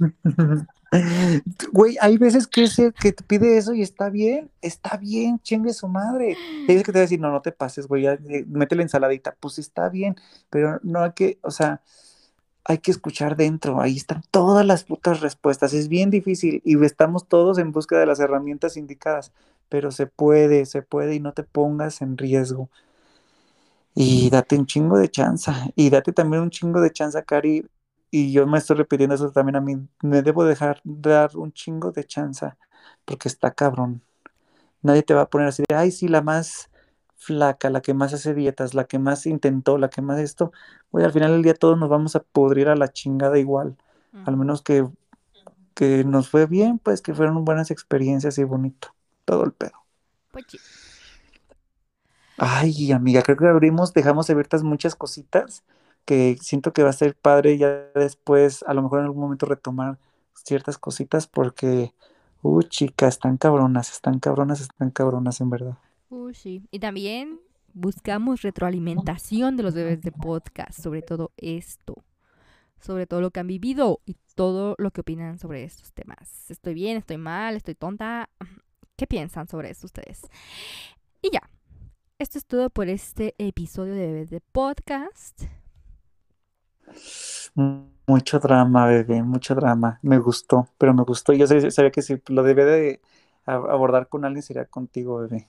[1.72, 6.36] Güey, hay veces que, te pide eso y está bien, está bien, chingue su madre.
[6.36, 9.36] Hay veces que te va a decir, no, no te pases, güey, eh, métele ensaladita.
[9.38, 10.16] Pues está bien,
[10.50, 11.80] pero no hay que, o sea,
[12.64, 15.72] hay que escuchar dentro, ahí están todas las putas respuestas.
[15.74, 19.32] Es bien difícil y estamos todos en búsqueda de las herramientas indicadas,
[19.68, 22.68] pero se puede, se puede y no te pongas en riesgo.
[23.94, 25.68] Y date un chingo de chanza.
[25.74, 27.66] Y date también un chingo de chanza, Cari.
[28.10, 29.76] Y yo me estoy repitiendo eso también a mí.
[30.02, 32.56] Me debo dejar dar un chingo de chanza.
[33.04, 34.02] Porque está cabrón.
[34.82, 36.70] Nadie te va a poner así de, ay, sí, la más
[37.16, 40.52] flaca, la que más hace dietas, la que más intentó, la que más esto.
[40.90, 43.76] Güey, al final del día todos nos vamos a pudrir a la chingada igual.
[44.24, 44.88] Al menos que,
[45.74, 48.94] que nos fue bien, pues que fueron buenas experiencias y bonito.
[49.24, 49.84] Todo el pedo.
[50.32, 50.58] Pues sí.
[52.38, 55.62] Ay, amiga, creo que abrimos, dejamos abiertas muchas cositas
[56.04, 59.46] que siento que va a ser padre ya después, a lo mejor en algún momento
[59.46, 59.98] retomar
[60.34, 61.92] ciertas cositas porque,
[62.42, 65.78] uh, chicas, están cabronas, están cabronas, están cabronas en verdad.
[66.08, 66.62] Uh, sí.
[66.70, 67.40] Y también
[67.72, 71.94] buscamos retroalimentación de los bebés de podcast, sobre todo esto.
[72.80, 76.50] Sobre todo lo que han vivido y todo lo que opinan sobre estos temas.
[76.50, 78.30] Estoy bien, estoy mal, estoy tonta.
[78.96, 80.22] ¿Qué piensan sobre esto ustedes?
[81.22, 81.42] Y ya.
[82.18, 85.42] Esto es todo por este episodio de Bebés de Podcast.
[87.54, 89.98] Mucho drama, bebé, mucho drama.
[90.02, 91.32] Me gustó, pero me gustó.
[91.32, 93.00] Yo sabía, que si lo debía de
[93.46, 95.48] abordar con alguien sería contigo, bebé.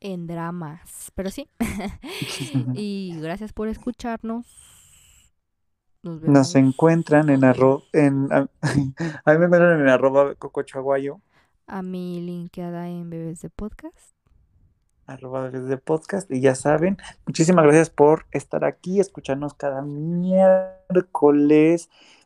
[0.00, 1.10] En dramas.
[1.14, 1.48] Pero sí.
[2.74, 4.46] y gracias por escucharnos.
[6.02, 6.34] Nos vemos.
[6.34, 8.46] Nos encuentran en arroba, en, a,
[9.24, 11.20] a mí me encuentran en arroba cocochaguayo.
[11.66, 14.14] A mi linkeada en Bebés de Podcast.
[15.06, 20.70] Arroba desde podcast y ya saben, muchísimas gracias por estar aquí, escucharnos cada miércoles,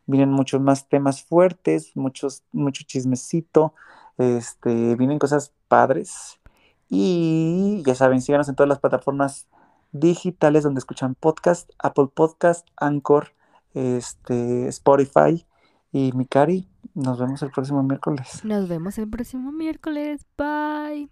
[0.06, 3.74] vienen muchos más temas fuertes, muchos, mucho chismecito,
[4.16, 6.40] este, vienen cosas padres
[6.88, 9.48] y ya saben, síganos en todas las plataformas
[9.92, 13.32] digitales donde escuchan podcast, Apple Podcast, Anchor,
[13.74, 15.46] este, Spotify
[15.92, 18.44] y Mikari, nos vemos el próximo miércoles.
[18.44, 20.26] Nos vemos el próximo miércoles.
[20.36, 21.08] Bye.